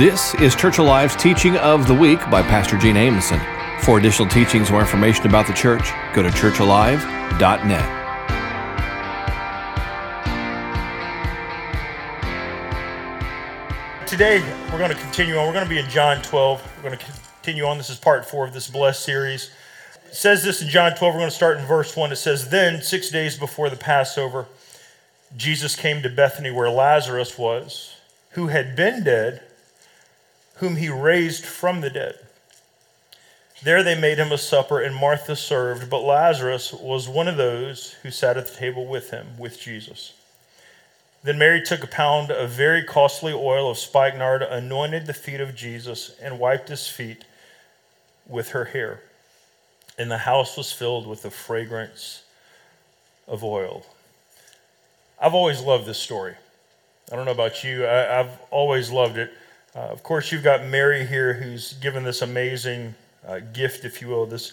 This 0.00 0.34
is 0.36 0.56
Church 0.56 0.78
Alive's 0.78 1.14
Teaching 1.14 1.58
of 1.58 1.86
the 1.86 1.92
Week 1.92 2.18
by 2.30 2.40
Pastor 2.40 2.78
Gene 2.78 2.94
Amundson. 2.94 3.38
For 3.82 3.98
additional 3.98 4.26
teachings 4.30 4.70
or 4.70 4.80
information 4.80 5.26
about 5.26 5.46
the 5.46 5.52
church, 5.52 5.90
go 6.14 6.22
to 6.22 6.30
churchalive.net. 6.30 7.98
Today, 14.08 14.40
we're 14.72 14.78
going 14.78 14.88
to 14.88 14.96
continue 14.96 15.36
on. 15.36 15.46
We're 15.46 15.52
going 15.52 15.66
to 15.66 15.68
be 15.68 15.78
in 15.78 15.90
John 15.90 16.22
12. 16.22 16.76
We're 16.78 16.82
going 16.82 16.98
to 16.98 17.04
continue 17.34 17.66
on. 17.66 17.76
This 17.76 17.90
is 17.90 17.98
part 17.98 18.24
four 18.24 18.46
of 18.46 18.54
this 18.54 18.70
blessed 18.70 19.04
series. 19.04 19.50
It 20.06 20.14
says 20.14 20.42
this 20.42 20.62
in 20.62 20.70
John 20.70 20.96
12. 20.96 21.12
We're 21.12 21.20
going 21.20 21.30
to 21.30 21.36
start 21.36 21.58
in 21.58 21.66
verse 21.66 21.94
1. 21.94 22.10
It 22.10 22.16
says, 22.16 22.48
Then, 22.48 22.80
six 22.80 23.10
days 23.10 23.36
before 23.36 23.68
the 23.68 23.76
Passover, 23.76 24.46
Jesus 25.36 25.76
came 25.76 26.00
to 26.00 26.08
Bethany 26.08 26.50
where 26.50 26.70
Lazarus 26.70 27.36
was, 27.36 27.96
who 28.30 28.46
had 28.46 28.74
been 28.74 29.04
dead, 29.04 29.42
whom 30.60 30.76
he 30.76 30.88
raised 30.88 31.44
from 31.44 31.80
the 31.80 31.90
dead. 31.90 32.18
There 33.62 33.82
they 33.82 33.98
made 33.98 34.18
him 34.18 34.32
a 34.32 34.38
supper, 34.38 34.80
and 34.80 34.94
Martha 34.94 35.36
served, 35.36 35.90
but 35.90 36.02
Lazarus 36.02 36.72
was 36.72 37.08
one 37.08 37.28
of 37.28 37.36
those 37.36 37.92
who 38.02 38.10
sat 38.10 38.36
at 38.36 38.46
the 38.46 38.56
table 38.56 38.86
with 38.86 39.10
him, 39.10 39.38
with 39.38 39.60
Jesus. 39.60 40.14
Then 41.22 41.38
Mary 41.38 41.62
took 41.62 41.82
a 41.82 41.86
pound 41.86 42.30
of 42.30 42.50
very 42.50 42.82
costly 42.82 43.32
oil 43.32 43.70
of 43.70 43.76
spikenard, 43.76 44.42
anointed 44.42 45.06
the 45.06 45.12
feet 45.12 45.40
of 45.40 45.54
Jesus, 45.54 46.16
and 46.22 46.38
wiped 46.38 46.68
his 46.68 46.88
feet 46.88 47.24
with 48.26 48.50
her 48.50 48.66
hair. 48.66 49.02
And 49.98 50.10
the 50.10 50.18
house 50.18 50.56
was 50.56 50.72
filled 50.72 51.06
with 51.06 51.22
the 51.22 51.30
fragrance 51.30 52.22
of 53.28 53.44
oil. 53.44 53.84
I've 55.20 55.34
always 55.34 55.60
loved 55.60 55.84
this 55.84 55.98
story. 55.98 56.34
I 57.12 57.16
don't 57.16 57.26
know 57.26 57.32
about 57.32 57.64
you, 57.64 57.86
I, 57.86 57.90
have 57.90 58.40
always 58.50 58.90
loved 58.90 59.18
it. 59.18 59.32
Uh, 59.74 59.80
of 59.80 60.02
course, 60.02 60.32
you've 60.32 60.42
got 60.42 60.66
Mary 60.66 61.06
here 61.06 61.32
who's 61.34 61.74
given 61.74 62.02
this 62.02 62.22
amazing 62.22 62.94
uh, 63.26 63.40
gift, 63.52 63.84
if 63.84 64.00
you 64.00 64.08
will, 64.08 64.26
this 64.26 64.52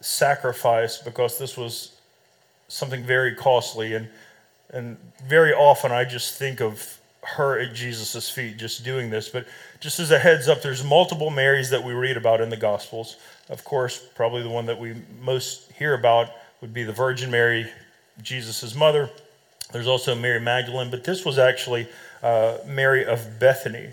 sacrifice, 0.00 0.98
because 0.98 1.38
this 1.38 1.56
was 1.56 1.92
something 2.68 3.04
very 3.04 3.34
costly. 3.34 3.94
And 3.94 4.08
and 4.70 4.96
very 5.24 5.54
often 5.54 5.92
I 5.92 6.04
just 6.04 6.38
think 6.38 6.60
of 6.60 6.98
her 7.22 7.58
at 7.58 7.74
Jesus' 7.74 8.30
feet 8.30 8.56
just 8.56 8.84
doing 8.84 9.10
this. 9.10 9.28
But 9.28 9.46
just 9.80 9.98
as 9.98 10.10
a 10.10 10.18
heads 10.18 10.48
up, 10.48 10.62
there's 10.62 10.84
multiple 10.84 11.30
Marys 11.30 11.70
that 11.70 11.82
we 11.82 11.92
read 11.92 12.16
about 12.16 12.40
in 12.40 12.50
the 12.50 12.56
Gospels. 12.56 13.16
Of 13.48 13.64
course, 13.64 14.04
probably 14.14 14.42
the 14.42 14.48
one 14.48 14.66
that 14.66 14.78
we 14.78 14.94
most 15.20 15.70
hear 15.72 15.94
about 15.94 16.30
would 16.60 16.72
be 16.72 16.84
the 16.84 16.92
Virgin 16.92 17.30
Mary, 17.30 17.70
Jesus' 18.22 18.74
mother. 18.74 19.10
There's 19.72 19.88
also 19.88 20.14
Mary 20.14 20.40
Magdalene, 20.40 20.90
but 20.90 21.04
this 21.04 21.24
was 21.24 21.38
actually 21.38 21.88
uh, 22.22 22.58
Mary 22.66 23.04
of 23.04 23.38
Bethany. 23.38 23.92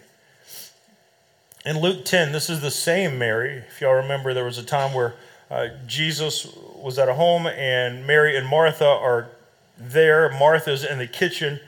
In 1.66 1.80
Luke 1.80 2.04
10, 2.04 2.34
this 2.34 2.50
is 2.50 2.60
the 2.60 2.72
same 2.72 3.18
Mary. 3.18 3.64
If 3.70 3.80
y'all 3.80 3.94
remember, 3.94 4.34
there 4.34 4.44
was 4.44 4.58
a 4.58 4.64
time 4.64 4.94
where 4.94 5.16
uh, 5.50 5.70
Jesus 5.88 6.54
was 6.76 7.00
at 7.00 7.08
a 7.08 7.14
home 7.14 7.48
and 7.48 8.06
Mary 8.06 8.36
and 8.36 8.46
Martha 8.46 8.86
are 8.86 9.30
there. 9.78 10.30
Martha's 10.38 10.84
in 10.84 10.98
the 10.98 11.08
kitchen, 11.08 11.62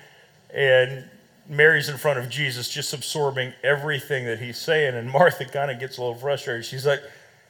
and 0.53 1.05
Mary's 1.47 1.87
in 1.87 1.95
front 1.95 2.19
of 2.19 2.29
Jesus, 2.29 2.67
just 2.67 2.93
absorbing 2.93 3.53
everything 3.63 4.25
that 4.25 4.39
he's 4.39 4.57
saying. 4.57 4.95
And 4.95 5.09
Martha 5.09 5.45
kind 5.45 5.71
of 5.71 5.79
gets 5.79 5.97
a 5.97 6.01
little 6.01 6.15
frustrated. 6.15 6.65
She's 6.65 6.85
like, 6.85 7.01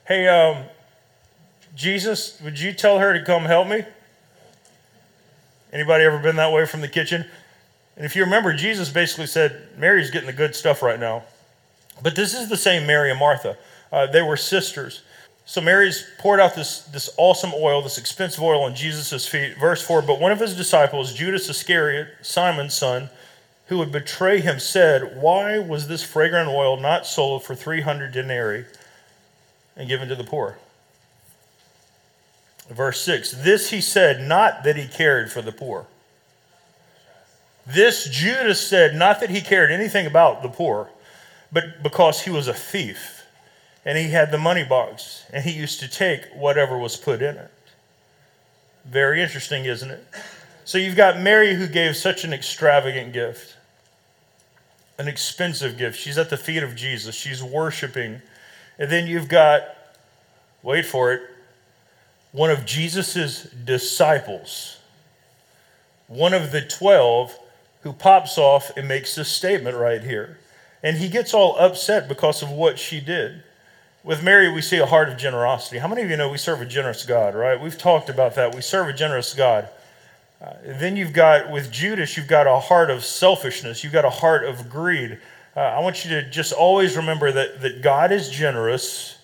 Hey, 0.08 0.28
um, 0.28 0.66
Jesus, 1.76 2.40
would 2.42 2.60
you 2.60 2.74
tell 2.74 3.00
her 3.00 3.18
to 3.18 3.26
come 3.26 3.46
help 3.46 3.68
me? 3.68 3.84
Anybody 5.74 6.04
ever 6.04 6.20
been 6.20 6.36
that 6.36 6.54
way 6.54 6.68
from 6.68 6.82
the 6.82 6.88
kitchen? 6.88 7.26
And 7.98 8.06
if 8.06 8.16
you 8.16 8.24
remember, 8.24 8.54
Jesus 8.54 8.90
basically 8.92 9.26
said, 9.26 9.70
Mary's 9.80 10.12
getting 10.12 10.28
the 10.28 10.34
good 10.34 10.56
stuff 10.56 10.84
right 10.84 11.00
now. 11.00 11.24
But 12.02 12.16
this 12.16 12.34
is 12.34 12.50
the 12.50 12.58
same 12.58 12.86
Mary 12.86 13.10
and 13.10 13.20
Martha. 13.20 13.58
Uh, 13.92 14.08
they 14.08 14.22
were 14.22 14.38
sisters. 14.38 15.02
So 15.46 15.62
Mary's 15.62 16.06
poured 16.18 16.40
out 16.40 16.56
this, 16.56 16.82
this 16.82 17.10
awesome 17.18 17.54
oil, 17.54 17.82
this 17.82 17.98
expensive 17.98 18.44
oil 18.44 18.64
on 18.64 18.76
Jesus' 18.76 19.28
feet. 19.28 19.58
Verse 19.58 19.82
4 19.82 20.02
But 20.02 20.20
one 20.20 20.32
of 20.32 20.40
his 20.40 20.56
disciples, 20.56 21.14
Judas 21.14 21.50
Iscariot, 21.50 22.08
Simon's 22.22 22.74
son, 22.74 23.10
who 23.68 23.78
would 23.78 23.92
betray 23.92 24.42
him, 24.42 24.60
said, 24.60 25.22
Why 25.22 25.60
was 25.60 25.88
this 25.88 26.04
fragrant 26.04 26.50
oil 26.50 26.78
not 26.78 27.06
sold 27.06 27.44
for 27.44 27.56
300 27.56 28.12
denarii 28.12 28.66
and 29.76 29.88
given 29.88 30.08
to 30.10 30.16
the 30.16 30.24
poor? 30.24 30.58
Verse 32.70 33.02
6 33.02 33.32
This 33.44 33.70
he 33.70 33.82
said, 33.82 34.28
not 34.28 34.64
that 34.64 34.76
he 34.76 34.88
cared 34.88 35.32
for 35.32 35.42
the 35.42 35.52
poor. 35.52 35.86
This 37.68 38.08
Judas 38.10 38.66
said, 38.66 38.96
not 38.96 39.20
that 39.20 39.30
he 39.30 39.42
cared 39.42 39.72
anything 39.72 40.06
about 40.06 40.44
the 40.44 40.50
poor, 40.50 40.90
but 41.52 41.84
because 41.84 42.22
he 42.22 42.30
was 42.30 42.48
a 42.48 42.54
thief 42.54 43.24
and 43.86 43.98
he 43.98 44.10
had 44.10 44.32
the 44.32 44.38
money 44.38 44.64
box, 44.64 45.26
and 45.32 45.44
he 45.44 45.52
used 45.52 45.80
to 45.80 45.88
take 45.88 46.26
whatever 46.34 46.78
was 46.78 46.98
put 46.98 47.22
in 47.22 47.36
it. 47.38 47.52
Very 48.84 49.22
interesting, 49.22 49.66
isn't 49.66 49.92
it? 49.92 50.04
So 50.64 50.80
you've 50.80 50.96
got 50.96 51.20
Mary 51.20 51.54
who 51.54 51.68
gave 51.68 51.96
such 51.96 52.24
an 52.24 52.34
extravagant 52.34 53.14
gift, 53.14 53.56
an 54.98 55.08
expensive 55.08 55.78
gift. 55.78 56.00
She's 56.00 56.18
at 56.18 56.32
the 56.32 56.38
feet 56.38 56.64
of 56.64 56.76
Jesus, 56.76 57.14
she's 57.14 57.44
worshiping. 57.44 58.22
And 58.80 58.92
then 58.92 59.08
you've 59.08 59.30
got, 59.30 59.62
wait 60.64 60.86
for 60.86 61.14
it, 61.14 61.22
one 62.32 62.50
of 62.50 62.66
Jesus's 62.66 63.44
disciples, 63.64 64.80
one 66.08 66.34
of 66.34 66.52
the 66.52 66.62
12 66.62 67.38
who 67.82 67.94
pops 67.94 68.40
off 68.40 68.76
and 68.76 68.88
makes 68.88 69.14
this 69.14 69.30
statement 69.30 69.78
right 69.78 70.02
here. 70.04 70.40
And 70.86 70.96
he 70.96 71.10
gets 71.10 71.34
all 71.34 71.58
upset 71.58 72.08
because 72.08 72.42
of 72.42 72.50
what 72.50 72.80
she 72.80 73.02
did 73.02 73.44
with 74.06 74.22
Mary, 74.22 74.52
we 74.52 74.62
see 74.62 74.78
a 74.78 74.86
heart 74.86 75.10
of 75.10 75.18
generosity. 75.18 75.80
How 75.80 75.88
many 75.88 76.04
of 76.04 76.12
you 76.12 76.16
know 76.16 76.30
we 76.30 76.38
serve 76.38 76.62
a 76.62 76.66
generous 76.66 77.04
God, 77.04 77.34
right? 77.34 77.60
We've 77.60 77.78
talked 77.78 78.08
about 78.08 78.36
that. 78.36 78.54
We 78.54 78.62
serve 78.62 78.88
a 78.88 78.94
generous 78.94 79.34
God. 79.34 79.68
Uh, 80.40 80.54
then 80.64 80.96
you've 80.96 81.12
got, 81.12 81.52
with 81.52 81.72
Judas, 81.72 82.16
you've 82.16 82.28
got 82.28 82.46
a 82.46 82.60
heart 82.60 82.92
of 82.92 83.04
selfishness, 83.04 83.84
you've 83.84 83.94
got 83.94 84.06
a 84.06 84.12
heart 84.12 84.46
of 84.46 84.70
greed. 84.70 85.18
Uh, 85.58 85.62
I 85.62 85.80
want 85.80 86.06
you 86.06 86.12
to 86.12 86.30
just 86.30 86.54
always 86.54 86.96
remember 86.96 87.32
that, 87.32 87.62
that 87.62 87.82
God 87.82 88.12
is 88.12 88.30
generous 88.30 89.18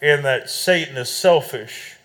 and 0.00 0.24
that 0.24 0.48
Satan 0.48 0.96
is 0.96 1.08
selfish. 1.08 1.96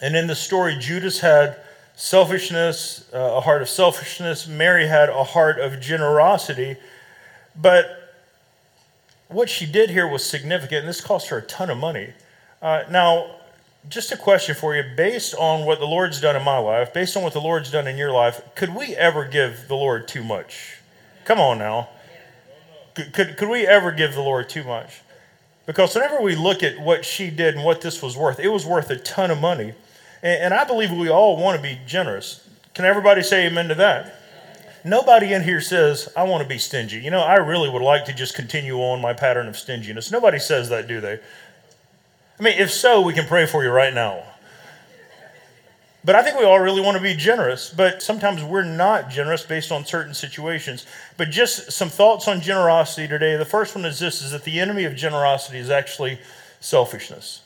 And 0.00 0.16
in 0.16 0.26
the 0.26 0.34
story, 0.34 0.78
Judas 0.78 1.20
had 1.20 1.58
selfishness, 1.94 3.06
uh, 3.12 3.18
a 3.18 3.40
heart 3.42 3.60
of 3.60 3.68
selfishness. 3.68 4.46
Mary 4.46 4.86
had 4.86 5.10
a 5.10 5.24
heart 5.24 5.58
of 5.58 5.78
generosity. 5.78 6.76
But 7.54 8.03
what 9.34 9.50
she 9.50 9.66
did 9.66 9.90
here 9.90 10.06
was 10.06 10.24
significant, 10.24 10.80
and 10.80 10.88
this 10.88 11.00
cost 11.00 11.28
her 11.28 11.38
a 11.38 11.42
ton 11.42 11.68
of 11.68 11.76
money. 11.76 12.14
Uh, 12.62 12.84
now, 12.90 13.36
just 13.88 14.12
a 14.12 14.16
question 14.16 14.54
for 14.54 14.74
you 14.74 14.82
based 14.96 15.34
on 15.34 15.66
what 15.66 15.78
the 15.78 15.86
Lord's 15.86 16.20
done 16.20 16.36
in 16.36 16.42
my 16.42 16.58
life, 16.58 16.94
based 16.94 17.16
on 17.16 17.22
what 17.22 17.32
the 17.32 17.40
Lord's 17.40 17.70
done 17.70 17.86
in 17.86 17.98
your 17.98 18.12
life, 18.12 18.40
could 18.54 18.74
we 18.74 18.96
ever 18.96 19.24
give 19.24 19.68
the 19.68 19.74
Lord 19.74 20.08
too 20.08 20.24
much? 20.24 20.78
Come 21.24 21.40
on 21.40 21.58
now. 21.58 21.88
Could, 22.94 23.12
could, 23.12 23.36
could 23.36 23.48
we 23.48 23.66
ever 23.66 23.90
give 23.90 24.14
the 24.14 24.22
Lord 24.22 24.48
too 24.48 24.64
much? 24.64 25.02
Because 25.66 25.94
whenever 25.94 26.20
we 26.20 26.36
look 26.36 26.62
at 26.62 26.78
what 26.78 27.04
she 27.04 27.30
did 27.30 27.54
and 27.54 27.64
what 27.64 27.80
this 27.80 28.02
was 28.02 28.16
worth, 28.16 28.38
it 28.38 28.48
was 28.48 28.64
worth 28.64 28.88
a 28.90 28.96
ton 28.96 29.30
of 29.30 29.40
money. 29.40 29.74
And, 30.22 30.44
and 30.44 30.54
I 30.54 30.64
believe 30.64 30.92
we 30.92 31.08
all 31.08 31.36
want 31.36 31.56
to 31.56 31.62
be 31.62 31.78
generous. 31.86 32.48
Can 32.74 32.84
everybody 32.84 33.22
say 33.22 33.46
amen 33.46 33.68
to 33.68 33.74
that? 33.76 34.20
Nobody 34.84 35.32
in 35.32 35.42
here 35.42 35.62
says, 35.62 36.12
I 36.14 36.24
want 36.24 36.42
to 36.42 36.48
be 36.48 36.58
stingy. 36.58 36.98
You 36.98 37.10
know, 37.10 37.22
I 37.22 37.36
really 37.36 37.70
would 37.70 37.80
like 37.80 38.04
to 38.04 38.12
just 38.12 38.34
continue 38.34 38.76
on 38.76 39.00
my 39.00 39.14
pattern 39.14 39.48
of 39.48 39.56
stinginess. 39.56 40.10
Nobody 40.10 40.38
says 40.38 40.68
that, 40.68 40.86
do 40.86 41.00
they? 41.00 41.18
I 42.38 42.42
mean, 42.42 42.58
if 42.58 42.70
so, 42.70 43.00
we 43.00 43.14
can 43.14 43.26
pray 43.26 43.46
for 43.46 43.64
you 43.64 43.70
right 43.70 43.94
now. 43.94 44.24
But 46.04 46.16
I 46.16 46.22
think 46.22 46.38
we 46.38 46.44
all 46.44 46.60
really 46.60 46.82
want 46.82 46.98
to 46.98 47.02
be 47.02 47.14
generous, 47.14 47.70
but 47.70 48.02
sometimes 48.02 48.44
we're 48.44 48.62
not 48.62 49.08
generous 49.08 49.42
based 49.42 49.72
on 49.72 49.86
certain 49.86 50.12
situations. 50.12 50.84
But 51.16 51.30
just 51.30 51.72
some 51.72 51.88
thoughts 51.88 52.28
on 52.28 52.42
generosity 52.42 53.08
today. 53.08 53.36
The 53.36 53.46
first 53.46 53.74
one 53.74 53.86
is 53.86 53.98
this 53.98 54.20
is 54.20 54.32
that 54.32 54.44
the 54.44 54.60
enemy 54.60 54.84
of 54.84 54.94
generosity 54.94 55.56
is 55.56 55.70
actually 55.70 56.18
selfishness. 56.60 57.40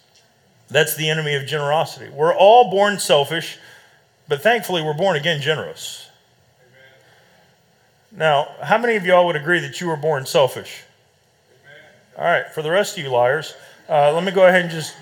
That's 0.68 0.96
the 0.96 1.08
enemy 1.08 1.36
of 1.36 1.46
generosity. 1.46 2.10
We're 2.10 2.34
all 2.34 2.68
born 2.68 2.98
selfish, 2.98 3.58
but 4.26 4.42
thankfully 4.42 4.82
we're 4.82 4.92
born 4.92 5.16
again 5.16 5.40
generous. 5.40 6.07
Now, 8.10 8.48
how 8.62 8.78
many 8.78 8.96
of 8.96 9.04
y'all 9.04 9.26
would 9.26 9.36
agree 9.36 9.60
that 9.60 9.80
you 9.80 9.88
were 9.88 9.96
born 9.96 10.24
selfish? 10.26 10.82
All 12.16 12.24
right, 12.24 12.50
for 12.52 12.62
the 12.62 12.70
rest 12.70 12.96
of 12.96 13.04
you 13.04 13.10
liars, 13.10 13.54
uh, 13.88 14.12
let 14.12 14.24
me 14.24 14.32
go 14.32 14.46
ahead 14.46 14.62
and 14.62 14.70
just 14.70 14.96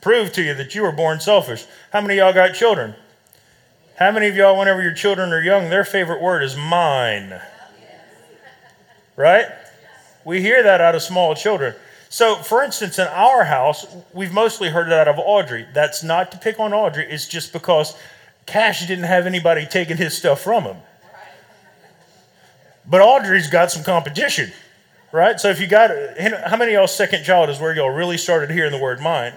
prove 0.00 0.32
to 0.34 0.42
you 0.42 0.54
that 0.54 0.74
you 0.74 0.82
were 0.82 0.92
born 0.92 1.18
selfish. 1.18 1.66
How 1.92 2.00
many 2.00 2.14
of 2.14 2.18
y'all 2.18 2.32
got 2.32 2.54
children? 2.54 2.94
How 3.98 4.12
many 4.12 4.28
of 4.28 4.36
y'all, 4.36 4.58
whenever 4.58 4.82
your 4.82 4.92
children 4.92 5.32
are 5.32 5.40
young, 5.40 5.70
their 5.70 5.84
favorite 5.84 6.20
word 6.20 6.42
is 6.42 6.56
mine? 6.56 7.40
Right? 9.16 9.46
We 10.24 10.42
hear 10.42 10.62
that 10.62 10.80
out 10.82 10.94
of 10.94 11.02
small 11.02 11.34
children. 11.34 11.74
So, 12.10 12.36
for 12.36 12.62
instance, 12.62 12.98
in 12.98 13.08
our 13.08 13.44
house, 13.44 13.86
we've 14.12 14.32
mostly 14.32 14.68
heard 14.68 14.90
that 14.90 15.08
out 15.08 15.14
of 15.14 15.18
Audrey. 15.18 15.66
That's 15.72 16.02
not 16.02 16.30
to 16.32 16.38
pick 16.38 16.60
on 16.60 16.74
Audrey, 16.74 17.06
it's 17.10 17.26
just 17.26 17.52
because 17.52 17.96
Cash 18.44 18.86
didn't 18.86 19.04
have 19.04 19.26
anybody 19.26 19.66
taking 19.66 19.96
his 19.96 20.16
stuff 20.16 20.42
from 20.42 20.64
him. 20.64 20.76
But 22.88 23.00
Audrey's 23.00 23.48
got 23.48 23.70
some 23.70 23.82
competition, 23.82 24.52
right? 25.12 25.40
So 25.40 25.50
if 25.50 25.60
you 25.60 25.66
got, 25.66 25.90
how 26.46 26.56
many 26.56 26.74
of 26.74 26.78
y'all 26.78 26.86
second 26.86 27.24
child 27.24 27.50
is 27.50 27.58
where 27.58 27.74
y'all 27.74 27.90
really 27.90 28.18
started 28.18 28.50
hearing 28.50 28.72
the 28.72 28.78
word 28.78 29.00
mine? 29.00 29.34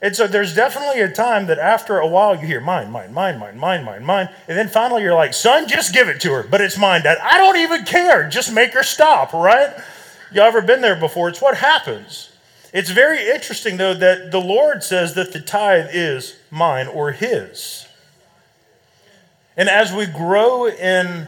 And 0.00 0.14
so 0.14 0.28
there's 0.28 0.54
definitely 0.54 1.00
a 1.00 1.10
time 1.10 1.46
that 1.48 1.58
after 1.58 1.98
a 1.98 2.06
while 2.06 2.36
you 2.36 2.46
hear 2.46 2.60
mine, 2.60 2.90
mine, 2.90 3.12
mine, 3.12 3.38
mine, 3.38 3.58
mine, 3.58 3.84
mine, 3.84 4.04
mine. 4.04 4.28
And 4.46 4.56
then 4.56 4.68
finally 4.68 5.02
you're 5.02 5.14
like, 5.14 5.34
son, 5.34 5.66
just 5.66 5.92
give 5.92 6.08
it 6.08 6.20
to 6.20 6.32
her. 6.32 6.44
But 6.44 6.60
it's 6.60 6.78
mine, 6.78 7.02
dad. 7.02 7.18
I 7.20 7.36
don't 7.36 7.56
even 7.56 7.84
care. 7.84 8.28
Just 8.28 8.52
make 8.52 8.72
her 8.74 8.84
stop, 8.84 9.32
right? 9.32 9.74
Y'all 10.32 10.44
ever 10.44 10.62
been 10.62 10.82
there 10.82 10.94
before? 10.94 11.28
It's 11.28 11.42
what 11.42 11.56
happens. 11.56 12.30
It's 12.72 12.90
very 12.90 13.28
interesting, 13.28 13.76
though, 13.76 13.94
that 13.94 14.30
the 14.30 14.40
Lord 14.40 14.84
says 14.84 15.14
that 15.14 15.32
the 15.32 15.40
tithe 15.40 15.88
is 15.92 16.36
mine 16.50 16.86
or 16.86 17.12
his. 17.12 17.86
And 19.56 19.68
as 19.68 19.92
we 19.92 20.06
grow 20.06 20.68
in 20.68 21.26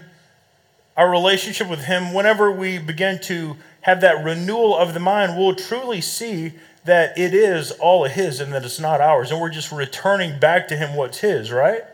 our 1.00 1.08
relationship 1.08 1.70
with 1.70 1.84
Him, 1.84 2.12
whenever 2.12 2.52
we 2.52 2.76
begin 2.76 3.18
to 3.22 3.56
have 3.80 4.02
that 4.02 4.22
renewal 4.22 4.76
of 4.76 4.92
the 4.92 5.00
mind, 5.00 5.34
we'll 5.34 5.54
truly 5.54 6.02
see 6.02 6.52
that 6.84 7.16
it 7.18 7.32
is 7.32 7.70
all 7.70 8.04
of 8.04 8.12
His 8.12 8.38
and 8.38 8.52
that 8.52 8.66
it's 8.66 8.78
not 8.78 9.00
ours. 9.00 9.30
And 9.30 9.40
we're 9.40 9.48
just 9.48 9.72
returning 9.72 10.38
back 10.38 10.68
to 10.68 10.76
Him 10.76 10.94
what's 10.94 11.20
His, 11.20 11.50
right? 11.50 11.84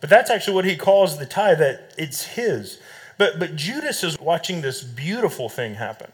But 0.00 0.08
that's 0.08 0.30
actually 0.30 0.54
what 0.54 0.64
He 0.64 0.74
calls 0.74 1.18
the 1.18 1.26
tithe, 1.26 1.58
that 1.58 1.92
it's 1.98 2.24
His. 2.28 2.78
But, 3.18 3.38
but 3.38 3.56
Judas 3.56 4.02
is 4.02 4.18
watching 4.18 4.62
this 4.62 4.82
beautiful 4.82 5.50
thing 5.50 5.74
happen. 5.74 6.10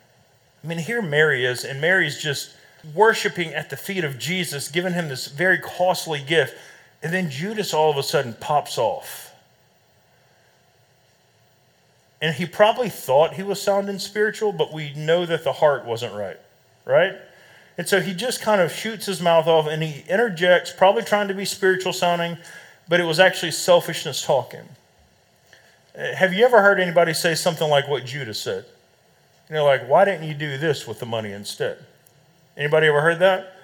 I 0.65 0.67
mean, 0.67 0.79
here 0.79 1.01
Mary 1.01 1.45
is, 1.45 1.63
and 1.63 1.81
Mary's 1.81 2.21
just 2.21 2.57
worshiping 2.93 3.55
at 3.55 3.71
the 3.71 3.77
feet 3.77 4.03
of 4.03 4.19
Jesus, 4.19 4.69
giving 4.69 4.95
him 4.95 5.07
this 5.07 5.29
very 5.29 5.59
costly 5.59 6.21
gift. 6.21 6.57
And 7.05 7.13
then 7.13 7.31
Judas 7.31 7.73
all 7.73 7.89
of 7.89 7.99
a 7.99 8.03
sudden 8.03 8.35
pops 8.41 8.79
off. 8.79 9.32
And 12.23 12.37
he 12.37 12.47
probably 12.47 12.89
thought 12.89 13.35
he 13.35 13.43
was 13.43 13.61
sounding 13.61 13.99
spiritual, 13.99 14.53
but 14.53 14.73
we 14.73 14.95
know 14.95 15.27
that 15.27 15.43
the 15.43 15.53
heart 15.53 15.85
wasn't 15.85 16.15
right, 16.15 16.39
right? 16.85 17.17
And 17.77 17.89
so 17.89 18.01
he 18.01 18.15
just 18.15 18.41
kind 18.41 18.61
of 18.61 18.71
shoots 18.71 19.07
his 19.07 19.21
mouth 19.21 19.49
off 19.49 19.67
and 19.67 19.83
he 19.83 20.09
interjects, 20.09 20.73
probably 20.73 21.03
trying 21.03 21.27
to 21.29 21.35
be 21.35 21.45
spiritual 21.45 21.93
sounding, 21.93 22.39
but 22.89 23.01
it 23.01 23.05
was 23.05 23.19
actually 23.19 23.51
selfishness 23.51 24.25
talking. 24.25 24.63
Uh, 25.99 26.15
have 26.15 26.33
you 26.33 26.45
ever 26.45 26.63
heard 26.63 26.79
anybody 26.79 27.13
say 27.13 27.35
something 27.35 27.69
like 27.69 27.89
what 27.89 28.05
Judas 28.05 28.41
said? 28.41 28.67
You 29.49 29.57
know, 29.57 29.65
like, 29.65 29.89
why 29.89 30.05
didn't 30.05 30.29
you 30.29 30.35
do 30.35 30.57
this 30.59 30.87
with 30.87 31.01
the 31.01 31.07
money 31.07 31.33
instead? 31.33 31.85
Anybody 32.57 32.87
ever 32.87 33.01
heard 33.01 33.19
that? 33.19 33.57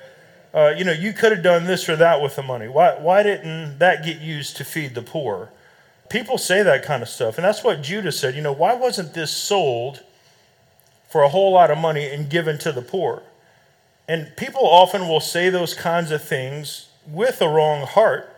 Uh, 0.53 0.75
you 0.77 0.85
know, 0.85 0.93
you 0.93 1.13
could 1.13 1.31
have 1.31 1.45
done 1.45 1.65
this 1.65 1.89
or 1.89 1.95
that 1.95 2.21
with 2.21 2.35
the 2.35 2.43
money. 2.43 2.67
Why, 2.67 2.99
why 2.99 3.23
didn't 3.23 3.79
that 3.79 4.05
get 4.05 4.21
used 4.21 4.57
to 4.57 4.65
feed 4.65 4.97
the 4.97 5.03
poor? 5.03 5.51
People 6.11 6.39
say 6.39 6.63
that 6.63 6.85
kind 6.85 7.03
of 7.03 7.09
stuff. 7.09 7.37
And 7.37 7.45
that's 7.45 7.63
what 7.63 7.83
Judas 7.83 8.19
said. 8.19 8.35
You 8.35 8.43
know, 8.43 8.53
why 8.53 8.75
wasn't 8.75 9.15
this 9.15 9.31
sold 9.31 10.03
for 11.09 11.23
a 11.23 11.29
whole 11.29 11.53
lot 11.53 11.71
of 11.71 11.79
money 11.79 12.07
and 12.07 12.31
given 12.31 12.59
to 12.59 12.73
the 12.73 12.83
poor? 12.83 13.23
And 14.09 14.35
people 14.37 14.67
often 14.67 15.07
will 15.07 15.21
say 15.21 15.51
those 15.51 15.75
kinds 15.75 16.11
of 16.11 16.23
things 16.23 16.89
with 17.07 17.43
a 17.43 17.49
wrong 17.49 17.87
heart. 17.87 18.35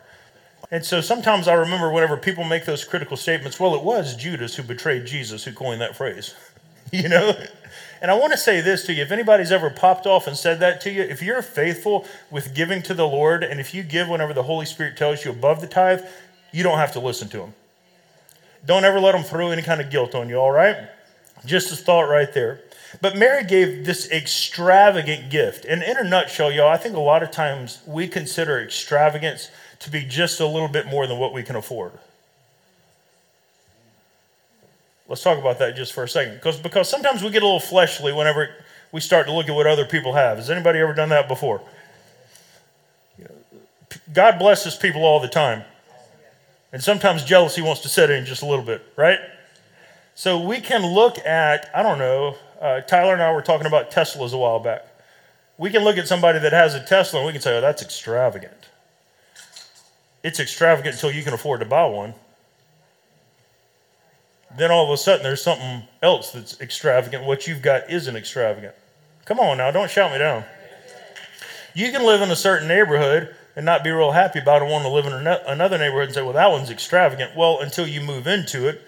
And 0.72 0.84
so 0.84 1.00
sometimes 1.00 1.48
I 1.48 1.54
remember 1.54 1.92
whenever 1.92 2.16
people 2.16 2.44
make 2.44 2.64
those 2.64 2.84
critical 2.84 3.16
statements, 3.16 3.58
well, 3.58 3.74
it 3.74 3.82
was 3.82 4.16
Judas 4.16 4.56
who 4.56 4.62
betrayed 4.62 5.06
Jesus 5.06 5.44
who 5.44 5.52
coined 5.52 5.80
that 5.80 5.96
phrase. 5.96 6.34
you 6.92 7.08
know? 7.08 7.32
And 8.02 8.10
I 8.10 8.14
want 8.14 8.32
to 8.32 8.38
say 8.38 8.60
this 8.60 8.84
to 8.86 8.92
you 8.92 9.02
if 9.02 9.10
anybody's 9.10 9.52
ever 9.52 9.70
popped 9.70 10.06
off 10.06 10.26
and 10.26 10.36
said 10.36 10.60
that 10.60 10.80
to 10.82 10.90
you, 10.90 11.02
if 11.02 11.22
you're 11.22 11.42
faithful 11.42 12.06
with 12.30 12.54
giving 12.54 12.82
to 12.82 12.94
the 12.94 13.06
Lord, 13.06 13.44
and 13.44 13.60
if 13.60 13.74
you 13.74 13.82
give 13.82 14.08
whenever 14.08 14.32
the 14.32 14.44
Holy 14.44 14.66
Spirit 14.66 14.96
tells 14.96 15.24
you 15.24 15.30
above 15.30 15.60
the 15.60 15.66
tithe, 15.66 16.02
you 16.52 16.62
don't 16.62 16.78
have 16.78 16.92
to 16.92 17.00
listen 17.00 17.28
to 17.30 17.38
them. 17.38 17.54
Don't 18.66 18.84
ever 18.84 19.00
let 19.00 19.12
them 19.12 19.22
throw 19.22 19.50
any 19.50 19.62
kind 19.62 19.80
of 19.80 19.90
guilt 19.90 20.14
on 20.14 20.28
you, 20.28 20.36
all 20.36 20.50
right? 20.50 20.76
Just 21.46 21.72
a 21.72 21.76
thought 21.76 22.02
right 22.02 22.32
there. 22.32 22.60
But 23.00 23.16
Mary 23.16 23.44
gave 23.44 23.86
this 23.86 24.10
extravagant 24.10 25.30
gift. 25.30 25.64
And 25.64 25.82
in 25.82 25.96
a 25.96 26.04
nutshell, 26.04 26.50
y'all, 26.50 26.68
I 26.68 26.76
think 26.76 26.96
a 26.96 27.00
lot 27.00 27.22
of 27.22 27.30
times 27.30 27.80
we 27.86 28.08
consider 28.08 28.60
extravagance 28.60 29.50
to 29.80 29.90
be 29.90 30.04
just 30.04 30.40
a 30.40 30.46
little 30.46 30.68
bit 30.68 30.86
more 30.86 31.06
than 31.06 31.18
what 31.18 31.32
we 31.32 31.42
can 31.42 31.56
afford. 31.56 31.92
Let's 35.08 35.22
talk 35.22 35.38
about 35.38 35.58
that 35.58 35.76
just 35.76 35.92
for 35.92 36.04
a 36.04 36.08
second. 36.08 36.34
Because, 36.34 36.58
because 36.58 36.88
sometimes 36.88 37.22
we 37.22 37.30
get 37.30 37.42
a 37.42 37.46
little 37.46 37.60
fleshly 37.60 38.12
whenever 38.12 38.50
we 38.92 39.00
start 39.00 39.26
to 39.26 39.32
look 39.32 39.48
at 39.48 39.54
what 39.54 39.66
other 39.66 39.84
people 39.84 40.12
have. 40.12 40.38
Has 40.38 40.50
anybody 40.50 40.80
ever 40.80 40.92
done 40.92 41.08
that 41.08 41.28
before? 41.28 41.62
God 44.12 44.38
blesses 44.38 44.76
people 44.76 45.04
all 45.04 45.20
the 45.20 45.28
time. 45.28 45.64
And 46.72 46.82
sometimes 46.82 47.24
jealousy 47.24 47.62
wants 47.62 47.82
to 47.82 47.88
set 47.88 48.10
in 48.10 48.24
just 48.24 48.42
a 48.42 48.46
little 48.46 48.64
bit, 48.64 48.82
right? 48.96 49.18
So 50.14 50.40
we 50.40 50.60
can 50.60 50.84
look 50.84 51.18
at, 51.18 51.70
I 51.74 51.82
don't 51.82 51.98
know, 51.98 52.36
uh, 52.60 52.82
Tyler 52.82 53.14
and 53.14 53.22
I 53.22 53.32
were 53.32 53.42
talking 53.42 53.66
about 53.66 53.90
Teslas 53.90 54.32
a 54.32 54.38
while 54.38 54.60
back. 54.60 54.86
We 55.58 55.70
can 55.70 55.82
look 55.82 55.98
at 55.98 56.06
somebody 56.06 56.38
that 56.38 56.52
has 56.52 56.74
a 56.74 56.84
Tesla 56.84 57.20
and 57.20 57.26
we 57.26 57.32
can 57.32 57.42
say, 57.42 57.56
oh, 57.56 57.60
that's 57.60 57.82
extravagant. 57.82 58.68
It's 60.22 60.38
extravagant 60.38 60.94
until 60.94 61.10
you 61.10 61.22
can 61.22 61.32
afford 61.32 61.60
to 61.60 61.66
buy 61.66 61.86
one. 61.86 62.14
Then 64.56 64.70
all 64.70 64.84
of 64.84 64.90
a 64.90 64.96
sudden 64.96 65.22
there's 65.22 65.42
something 65.42 65.84
else 66.02 66.32
that's 66.32 66.60
extravagant. 66.60 67.24
What 67.24 67.46
you've 67.46 67.62
got 67.62 67.90
isn't 67.90 68.14
extravagant. 68.14 68.74
Come 69.24 69.40
on 69.40 69.58
now, 69.58 69.70
don't 69.70 69.90
shout 69.90 70.12
me 70.12 70.18
down. 70.18 70.44
You 71.74 71.92
can 71.92 72.04
live 72.04 72.20
in 72.20 72.30
a 72.30 72.36
certain 72.36 72.68
neighborhood 72.68 73.34
and 73.60 73.66
not 73.66 73.84
be 73.84 73.90
real 73.90 74.12
happy 74.12 74.38
about 74.38 74.62
it, 74.62 74.64
want 74.64 74.84
to 74.84 74.88
live 74.88 75.04
in 75.04 75.12
another 75.12 75.76
neighborhood 75.76 76.06
and 76.06 76.14
say, 76.14 76.22
well, 76.22 76.32
that 76.32 76.50
one's 76.50 76.70
extravagant. 76.70 77.36
Well, 77.36 77.60
until 77.60 77.86
you 77.86 78.00
move 78.00 78.26
into 78.26 78.66
it, 78.66 78.80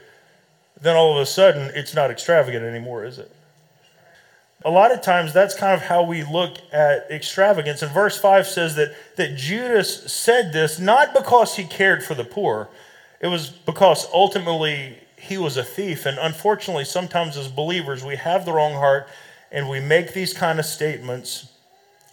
then 0.81 0.97
all 0.97 1.15
of 1.15 1.21
a 1.21 1.27
sudden 1.27 1.71
it's 1.75 1.93
not 1.93 2.11
extravagant 2.11 2.65
anymore, 2.65 3.05
is 3.05 3.19
it? 3.19 3.31
A 4.65 4.71
lot 4.71 4.91
of 4.91 5.03
times 5.03 5.35
that's 5.35 5.55
kind 5.55 5.75
of 5.75 5.83
how 5.83 6.05
we 6.05 6.25
look 6.25 6.57
at 6.73 7.07
extravagance. 7.11 7.83
And 7.83 7.93
verse 7.93 8.17
5 8.17 8.47
says 8.47 8.75
that, 8.77 8.97
that 9.17 9.37
Judas 9.37 10.11
said 10.11 10.55
this 10.55 10.79
not 10.79 11.13
because 11.13 11.57
he 11.57 11.65
cared 11.65 12.03
for 12.03 12.15
the 12.15 12.25
poor, 12.25 12.71
it 13.21 13.27
was 13.27 13.51
because 13.51 14.09
ultimately 14.11 14.97
he 15.19 15.37
was 15.37 15.59
a 15.59 15.65
thief. 15.65 16.07
And 16.07 16.17
unfortunately, 16.19 16.87
sometimes 16.87 17.37
as 17.37 17.49
believers, 17.49 18.03
we 18.03 18.17
have 18.17 18.47
the 18.47 18.55
wrong 18.55 18.73
heart 18.73 19.07
and 19.51 19.69
we 19.69 19.81
make 19.81 20.15
these 20.15 20.33
kind 20.33 20.59
of 20.59 20.65
statements 20.65 21.52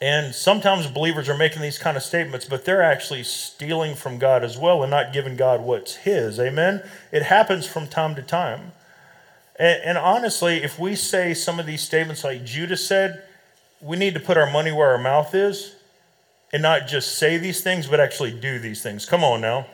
and 0.02 0.34
sometimes 0.34 0.88
believers 0.88 1.28
are 1.28 1.38
making 1.38 1.62
these 1.62 1.78
kind 1.78 1.98
of 1.98 2.04
statements, 2.04 2.46
but 2.46 2.64
they're 2.64 2.82
actually 2.82 3.24
stealing 3.24 3.96
from 3.96 4.18
God 4.18 4.44
as 4.44 4.58
well 4.58 4.82
and 4.82 4.90
not 4.90 5.12
giving 5.12 5.36
God 5.36 5.62
what's 5.62 5.96
His. 5.96 6.40
Amen? 6.40 6.82
It 7.12 7.24
happens 7.24 7.66
from 7.68 7.88
time 7.88 8.16
to 8.16 8.22
time. 8.22 8.72
And, 9.58 9.82
and, 9.84 9.98
honestly, 9.98 10.64
if 10.64 10.80
we 10.80 10.96
say 10.96 11.34
some 11.34 11.60
of 11.60 11.66
these 11.66 11.82
statements 11.82 12.24
like 12.24 12.46
Judas 12.46 12.86
said, 12.88 13.24
we 13.82 13.98
need 13.98 14.14
to 14.14 14.20
put 14.22 14.38
our 14.38 14.50
money 14.50 14.72
where 14.72 14.92
our 14.92 14.98
mouth 14.98 15.36
is 15.36 15.76
and 16.54 16.62
not 16.62 16.88
just 16.88 17.18
say 17.18 17.38
these 17.38 17.62
things, 17.62 17.86
but 17.88 18.00
actually 18.00 18.32
do 18.32 18.58
these 18.58 18.82
things. 18.82 19.06
Come 19.06 19.24
on 19.24 19.42
now. 19.42 19.68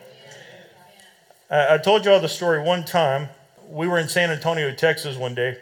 I 1.51 1.77
told 1.77 2.03
you 2.03 2.11
all 2.11 2.19
the 2.19 2.27
story 2.27 2.59
one 2.59 2.83
time. 2.83 3.29
We 3.69 3.87
were 3.87 3.99
in 3.99 4.09
San 4.09 4.31
Antonio, 4.31 4.73
Texas 4.73 5.15
one 5.15 5.35
day, 5.35 5.59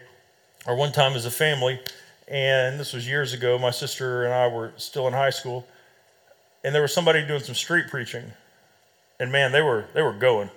or 0.66 0.76
one 0.76 0.94
time 0.94 1.14
as 1.14 1.26
a 1.26 1.32
family 1.32 1.82
and 2.34 2.80
this 2.80 2.94
was 2.94 3.08
years 3.08 3.34
ago. 3.34 3.60
My 3.60 3.70
sister 3.70 4.26
and 4.26 4.34
I 4.34 4.48
were 4.48 4.74
still 4.78 5.08
in 5.08 5.14
high 5.14 5.30
school, 5.30 5.68
and 6.64 6.74
there 6.74 6.82
was 6.82 6.92
somebody 6.92 7.26
doing 7.26 7.42
some 7.42 7.54
street 7.54 7.90
preaching, 7.90 8.26
and 9.20 9.32
man, 9.32 9.52
they 9.52 9.62
were 9.62 9.86
they 9.94 10.02
were 10.02 10.14
going. 10.14 10.50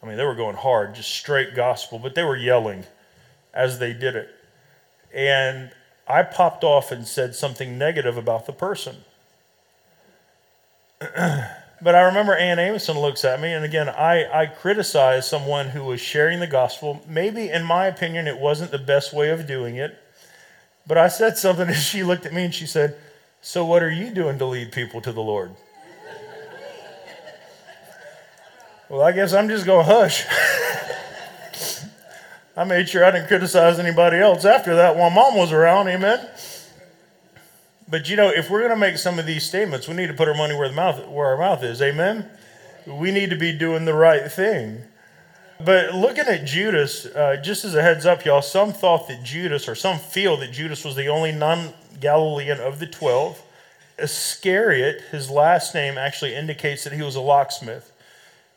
I 0.00 0.06
mean, 0.06 0.16
they 0.16 0.24
were 0.24 0.36
going 0.36 0.54
hard, 0.54 0.94
just 0.94 1.10
straight 1.10 1.56
gospel, 1.56 1.98
but 1.98 2.14
they 2.14 2.22
were 2.22 2.36
yelling 2.36 2.84
as 3.52 3.80
they 3.80 3.92
did 3.92 4.14
it. 4.14 4.28
And 5.12 5.72
I 6.06 6.22
popped 6.22 6.62
off 6.62 6.92
and 6.92 7.08
said 7.08 7.34
something 7.34 7.78
negative 7.78 8.16
about 8.16 8.46
the 8.46 8.52
person. 8.52 8.96
but 11.00 11.94
I 11.94 12.02
remember 12.02 12.36
Ann 12.36 12.58
Amoson 12.58 13.00
looks 13.00 13.24
at 13.24 13.40
me, 13.40 13.52
and 13.52 13.64
again, 13.64 13.88
I, 13.88 14.42
I 14.42 14.46
criticized 14.46 15.26
someone 15.26 15.70
who 15.70 15.82
was 15.84 16.00
sharing 16.00 16.38
the 16.38 16.46
gospel. 16.46 17.02
Maybe, 17.08 17.48
in 17.48 17.64
my 17.64 17.86
opinion, 17.86 18.28
it 18.28 18.38
wasn't 18.38 18.70
the 18.70 18.78
best 18.78 19.14
way 19.14 19.30
of 19.30 19.46
doing 19.46 19.76
it. 19.76 19.98
But 20.86 20.98
I 20.98 21.08
said 21.08 21.36
something 21.38 21.68
and 21.68 21.76
she 21.76 22.02
looked 22.02 22.26
at 22.26 22.32
me 22.32 22.44
and 22.44 22.54
she 22.54 22.66
said, 22.66 22.96
So 23.40 23.64
what 23.64 23.82
are 23.82 23.90
you 23.90 24.10
doing 24.10 24.38
to 24.38 24.44
lead 24.44 24.72
people 24.72 25.00
to 25.02 25.12
the 25.12 25.22
Lord? 25.22 25.54
well, 28.88 29.02
I 29.02 29.12
guess 29.12 29.32
I'm 29.32 29.48
just 29.48 29.66
going 29.66 29.86
to 29.86 29.92
hush. 29.92 30.24
I 32.56 32.64
made 32.64 32.88
sure 32.88 33.04
I 33.04 33.10
didn't 33.10 33.26
criticize 33.26 33.78
anybody 33.80 34.18
else 34.18 34.44
after 34.44 34.76
that 34.76 34.96
while 34.96 35.10
mom 35.10 35.36
was 35.36 35.50
around, 35.50 35.88
amen. 35.88 36.24
But 37.88 38.08
you 38.08 38.16
know, 38.16 38.28
if 38.28 38.48
we're 38.48 38.60
going 38.60 38.70
to 38.70 38.76
make 38.76 38.96
some 38.96 39.18
of 39.18 39.26
these 39.26 39.44
statements, 39.44 39.88
we 39.88 39.94
need 39.94 40.06
to 40.06 40.14
put 40.14 40.28
our 40.28 40.34
money 40.34 40.54
where 40.54 40.68
the 40.68 40.74
mouth 40.74 41.06
where 41.08 41.26
our 41.28 41.36
mouth 41.36 41.64
is, 41.64 41.82
amen. 41.82 42.28
We 42.86 43.10
need 43.10 43.30
to 43.30 43.36
be 43.36 43.52
doing 43.52 43.84
the 43.84 43.94
right 43.94 44.30
thing. 44.30 44.84
But 45.60 45.94
looking 45.94 46.26
at 46.26 46.44
Judas, 46.44 47.06
uh, 47.06 47.36
just 47.42 47.64
as 47.64 47.74
a 47.74 47.82
heads 47.82 48.06
up, 48.06 48.24
y'all, 48.24 48.42
some 48.42 48.72
thought 48.72 49.08
that 49.08 49.22
Judas, 49.22 49.68
or 49.68 49.74
some 49.74 49.98
feel 49.98 50.36
that 50.38 50.52
Judas 50.52 50.84
was 50.84 50.96
the 50.96 51.08
only 51.08 51.32
non 51.32 51.72
Galilean 52.00 52.60
of 52.60 52.80
the 52.80 52.86
12. 52.86 53.40
Iscariot, 53.98 55.02
his 55.12 55.30
last 55.30 55.74
name, 55.74 55.96
actually 55.96 56.34
indicates 56.34 56.82
that 56.84 56.92
he 56.92 57.02
was 57.02 57.14
a 57.14 57.20
locksmith, 57.20 57.92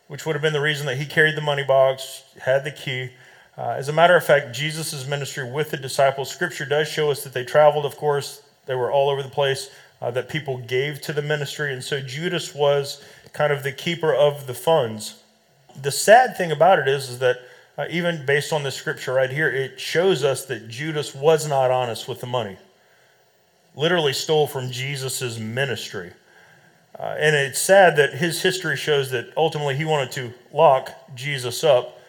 which 0.07 0.25
would 0.25 0.33
have 0.33 0.41
been 0.41 0.53
the 0.53 0.61
reason 0.61 0.87
that 0.87 0.97
he 0.97 1.05
carried 1.05 1.35
the 1.35 1.41
money 1.41 1.63
box, 1.63 2.23
had 2.41 2.63
the 2.63 2.71
key. 2.71 3.11
Uh, 3.55 3.75
as 3.77 3.89
a 3.89 3.93
matter 3.93 4.15
of 4.15 4.23
fact, 4.23 4.55
Jesus' 4.55 5.07
ministry 5.07 5.49
with 5.49 5.69
the 5.69 5.77
disciples, 5.77 6.31
scripture 6.31 6.65
does 6.65 6.87
show 6.87 7.11
us 7.11 7.23
that 7.23 7.33
they 7.33 7.43
traveled, 7.43 7.85
of 7.85 7.95
course, 7.95 8.41
they 8.65 8.75
were 8.75 8.91
all 8.91 9.09
over 9.09 9.21
the 9.21 9.29
place, 9.29 9.69
uh, 10.01 10.09
that 10.11 10.29
people 10.29 10.57
gave 10.57 11.01
to 11.01 11.13
the 11.13 11.21
ministry. 11.21 11.73
And 11.73 11.83
so 11.83 12.01
Judas 12.01 12.55
was 12.55 13.03
kind 13.33 13.53
of 13.53 13.61
the 13.61 13.71
keeper 13.71 14.13
of 14.13 14.47
the 14.47 14.53
funds. 14.53 15.21
The 15.81 15.91
sad 15.91 16.37
thing 16.37 16.51
about 16.51 16.79
it 16.79 16.87
is, 16.87 17.09
is 17.09 17.19
that 17.19 17.37
uh, 17.77 17.85
even 17.89 18.25
based 18.25 18.51
on 18.51 18.63
the 18.63 18.71
scripture 18.71 19.13
right 19.13 19.29
here, 19.29 19.49
it 19.49 19.79
shows 19.79 20.23
us 20.23 20.45
that 20.45 20.67
Judas 20.67 21.13
was 21.13 21.47
not 21.47 21.69
honest 21.69 22.07
with 22.07 22.19
the 22.19 22.27
money. 22.27 22.57
Literally 23.75 24.13
stole 24.13 24.47
from 24.47 24.71
Jesus' 24.71 25.37
ministry. 25.37 26.13
Uh, 26.97 27.15
and 27.19 27.35
it's 27.35 27.59
sad 27.59 27.95
that 27.97 28.15
his 28.15 28.41
history 28.41 28.75
shows 28.75 29.11
that 29.11 29.31
ultimately 29.37 29.75
he 29.75 29.85
wanted 29.85 30.11
to 30.13 30.33
lock 30.51 30.91
Jesus 31.15 31.63
up 31.63 31.99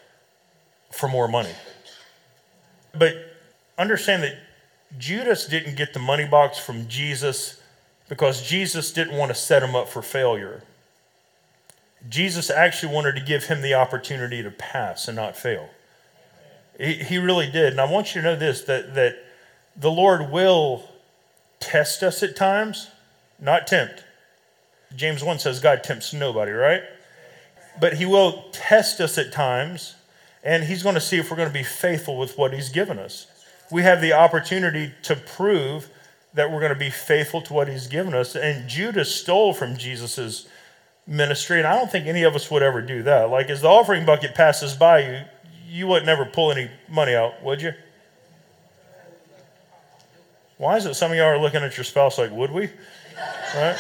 for 0.91 1.09
more 1.09 1.29
money. 1.29 1.53
But 2.95 3.15
understand 3.77 4.23
that 4.23 4.37
Judas 4.97 5.47
didn't 5.47 5.77
get 5.77 5.93
the 5.93 6.01
money 6.01 6.27
box 6.27 6.59
from 6.59 6.89
Jesus 6.89 7.61
because 8.09 8.41
Jesus 8.49 8.91
didn't 8.91 9.19
want 9.19 9.31
to 9.31 9.35
set 9.35 9.63
him 9.63 9.77
up 9.77 9.89
for 9.89 10.01
failure. 10.01 10.63
Jesus 12.09 12.51
actually 12.51 12.95
wanted 12.95 13.17
to 13.17 13.21
give 13.21 13.45
him 13.45 13.63
the 13.63 13.75
opportunity 13.75 14.43
to 14.43 14.51
pass 14.51 15.09
and 15.09 15.17
not 15.17 15.37
fail. 15.37 15.69
He, 16.79 16.95
he 16.95 17.19
really 17.19 17.51
did. 17.51 17.73
And 17.73 17.81
I 17.81 17.91
want 17.91 18.15
you 18.15 18.23
to 18.23 18.29
know 18.29 18.37
this 18.37 18.63
that, 18.63 18.95
that 18.95 19.17
the 19.77 19.91
Lord 19.91 20.31
will 20.31 20.89
test 21.61 22.03
us 22.03 22.23
at 22.23 22.37
times, 22.37 22.89
not 23.41 23.67
tempt. 23.67 24.05
James 24.97 25.23
1 25.23 25.39
says 25.39 25.61
God 25.61 25.83
tempts 25.83 26.13
nobody, 26.13 26.53
right? 26.53 26.83
But 27.81 27.95
he 27.95 28.07
will 28.07 28.45
test 28.53 29.01
us 29.01 29.19
at 29.19 29.33
times, 29.33 29.95
and 30.43 30.65
he's 30.65 30.83
going 30.83 30.95
to 30.95 31.01
see 31.01 31.19
if 31.19 31.31
we're 31.31 31.37
going 31.37 31.49
to 31.49 31.55
be 31.55 31.65
faithful 31.65 32.17
with 32.17 32.39
what 32.39 32.53
he's 32.53 32.71
given 32.71 32.99
us. 32.99 33.27
We 33.71 33.83
have 33.83 34.01
the 34.01 34.15
opportunity 34.15 34.93
to 35.03 35.15
prove 35.15 35.91
that 36.35 36.51
we're 36.51 36.61
going 36.61 36.73
to 36.73 36.79
be 36.79 36.91
faithful 36.91 37.43
to 37.43 37.53
what 37.53 37.69
he's 37.69 37.87
given 37.87 38.15
us. 38.15 38.35
And 38.35 38.69
Judas 38.69 39.15
stole 39.15 39.53
from 39.53 39.77
Jesus's 39.77 40.49
ministry, 41.09 41.59
and 41.59 41.67
I 41.67 41.75
don't 41.75 41.91
think 41.91 42.07
any 42.07 42.23
of 42.23 42.37
us 42.37 42.51
would 42.51 42.63
ever 42.63 42.83
do 42.83 43.03
that. 43.05 43.31
Like, 43.31 43.49
as 43.49 43.63
the 43.63 43.69
offering 43.69 44.05
bucket 44.05 44.35
passes 44.35 44.75
by 44.75 44.99
you, 45.01 45.23
you 45.67 45.87
would 45.87 46.05
never 46.05 46.27
pull 46.27 46.53
any 46.53 46.71
money 46.89 47.15
out, 47.15 47.43
would 47.43 47.63
you? 47.63 47.73
Why 50.59 50.77
is 50.77 50.87
it 50.87 50.95
some 50.95 51.11
of 51.11 51.17
y'all 51.17 51.27
are 51.27 51.39
looking 51.39 51.63
at 51.63 51.77
your 51.77 51.85
spouse 51.85 52.19
like, 52.19 52.31
would 52.31 52.51
we? 52.51 52.69
Right? 53.55 53.79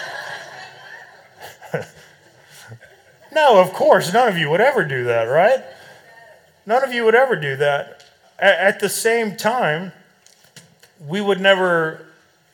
no, 3.32 3.60
of 3.60 3.72
course, 3.72 4.12
none 4.12 4.28
of 4.28 4.38
you 4.38 4.48
would 4.48 4.60
ever 4.60 4.84
do 4.84 5.04
that, 5.04 5.24
right? 5.24 5.62
None 6.66 6.82
of 6.84 6.92
you 6.92 7.04
would 7.04 7.14
ever 7.14 7.36
do 7.36 7.56
that. 7.56 8.04
At 8.38 8.80
the 8.80 8.88
same 8.88 9.36
time, 9.36 9.92
we 11.06 11.20
would 11.20 11.40
never 11.40 12.06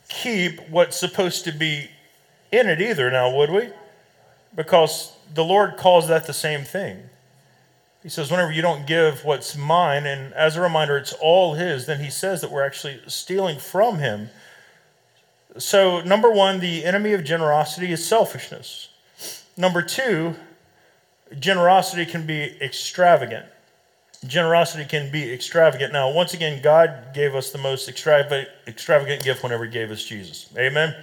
keep 0.08 0.68
what's 0.70 0.98
supposed 0.98 1.44
to 1.44 1.52
be 1.52 1.90
in 2.50 2.68
it 2.68 2.80
either, 2.80 3.10
now, 3.10 3.36
would 3.36 3.50
we? 3.50 3.68
Because 4.54 5.12
the 5.32 5.44
Lord 5.44 5.76
calls 5.76 6.08
that 6.08 6.26
the 6.26 6.32
same 6.32 6.64
thing. 6.64 7.02
He 8.02 8.10
says, 8.10 8.30
whenever 8.30 8.52
you 8.52 8.60
don't 8.60 8.86
give 8.86 9.24
what's 9.24 9.56
mine, 9.56 10.04
and 10.06 10.34
as 10.34 10.56
a 10.56 10.60
reminder, 10.60 10.98
it's 10.98 11.14
all 11.14 11.54
His, 11.54 11.86
then 11.86 12.00
He 12.00 12.10
says 12.10 12.42
that 12.42 12.50
we're 12.50 12.64
actually 12.64 13.00
stealing 13.06 13.58
from 13.58 13.98
Him. 13.98 14.28
So, 15.56 16.02
number 16.02 16.30
one, 16.30 16.60
the 16.60 16.84
enemy 16.84 17.14
of 17.14 17.24
generosity 17.24 17.92
is 17.92 18.06
selfishness. 18.06 18.88
Number 19.56 19.80
two, 19.80 20.34
generosity 21.38 22.04
can 22.04 22.26
be 22.26 22.56
extravagant. 22.60 23.46
Generosity 24.26 24.84
can 24.84 25.10
be 25.10 25.32
extravagant. 25.32 25.92
Now, 25.92 26.10
once 26.10 26.34
again, 26.34 26.62
God 26.62 27.14
gave 27.14 27.34
us 27.34 27.50
the 27.50 27.58
most 27.58 27.88
extravagant, 27.88 29.22
gift 29.22 29.42
whenever 29.42 29.64
He 29.64 29.70
gave 29.70 29.90
us 29.90 30.04
Jesus. 30.04 30.48
Amen? 30.58 30.94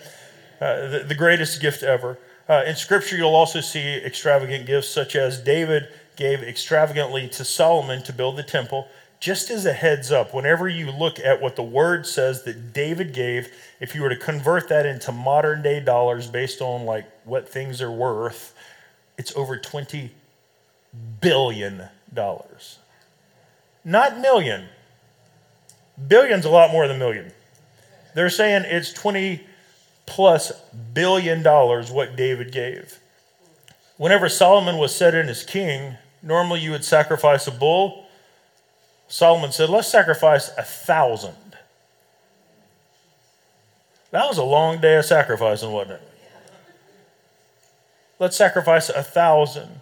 Uh, 0.60 0.88
the, 0.88 1.00
the, 1.00 1.16
greatest 1.16 1.62
gift 1.62 1.82
ever. 1.82 2.18
Uh, 2.52 2.66
in 2.66 2.76
Scripture, 2.76 3.16
you'll 3.16 3.34
also 3.34 3.62
see 3.62 3.96
extravagant 3.96 4.66
gifts, 4.66 4.90
such 4.90 5.16
as 5.16 5.40
David 5.40 5.88
gave 6.18 6.44
extravagantly 6.44 7.30
to 7.30 7.46
Solomon 7.46 8.04
to 8.04 8.12
build 8.12 8.36
the 8.36 8.44
temple. 8.44 8.90
Just 9.22 9.50
as 9.50 9.66
a 9.66 9.72
heads 9.72 10.12
up, 10.12 10.34
whenever 10.34 10.68
you 10.68 10.92
look 10.92 11.18
at 11.18 11.42
what 11.42 11.56
the 11.56 11.64
word 11.64 12.06
says 12.06 12.44
that 12.44 12.74
David 12.74 13.14
gave, 13.14 13.54
if 13.80 13.96
you 13.96 14.02
were 14.02 14.10
to 14.10 14.18
convert 14.18 14.68
that 14.68 14.86
into 14.86 15.14
modern 15.14 15.62
day 15.62 15.80
dollars 15.80 16.28
based 16.28 16.60
on 16.60 16.86
like 16.86 17.06
what 17.24 17.48
things 17.48 17.82
are 17.82 17.90
worth, 17.90 18.54
it's 19.18 19.34
over 19.38 19.56
20 19.56 20.12
billion 21.22 21.84
dollars. 22.14 22.80
Not 23.86 24.20
million. 24.20 24.66
Billion's 26.06 26.44
a 26.44 26.50
lot 26.50 26.74
more 26.74 26.86
than 26.90 27.00
million. 27.00 27.32
They're 28.14 28.30
saying 28.30 28.66
it's 28.66 28.92
20 28.92 29.42
plus 30.06 30.52
billion 30.94 31.44
dollars 31.44 31.92
what 31.92 32.16
David 32.16 32.52
gave. 32.52 33.00
Whenever 33.98 34.30
Solomon 34.30 34.78
was 34.78 34.96
set 34.96 35.14
in 35.14 35.30
as 35.30 35.44
king, 35.44 35.98
normally 36.24 36.60
you 36.60 36.72
would 36.72 36.86
sacrifice 36.86 37.48
a 37.48 37.52
bull. 37.52 38.06
Solomon 39.08 39.52
said, 39.52 39.70
Let's 39.70 39.88
sacrifice 39.88 40.50
a 40.58 40.64
thousand. 40.64 41.36
That 44.12 44.28
was 44.28 44.38
a 44.38 44.44
long 44.44 44.82
day 44.82 44.98
of 44.98 45.06
sacrificing, 45.06 45.72
wasn't 45.72 46.02
it? 46.02 46.02
Let's 48.20 48.36
sacrifice 48.38 48.90
a 48.90 49.04
thousand. 49.04 49.82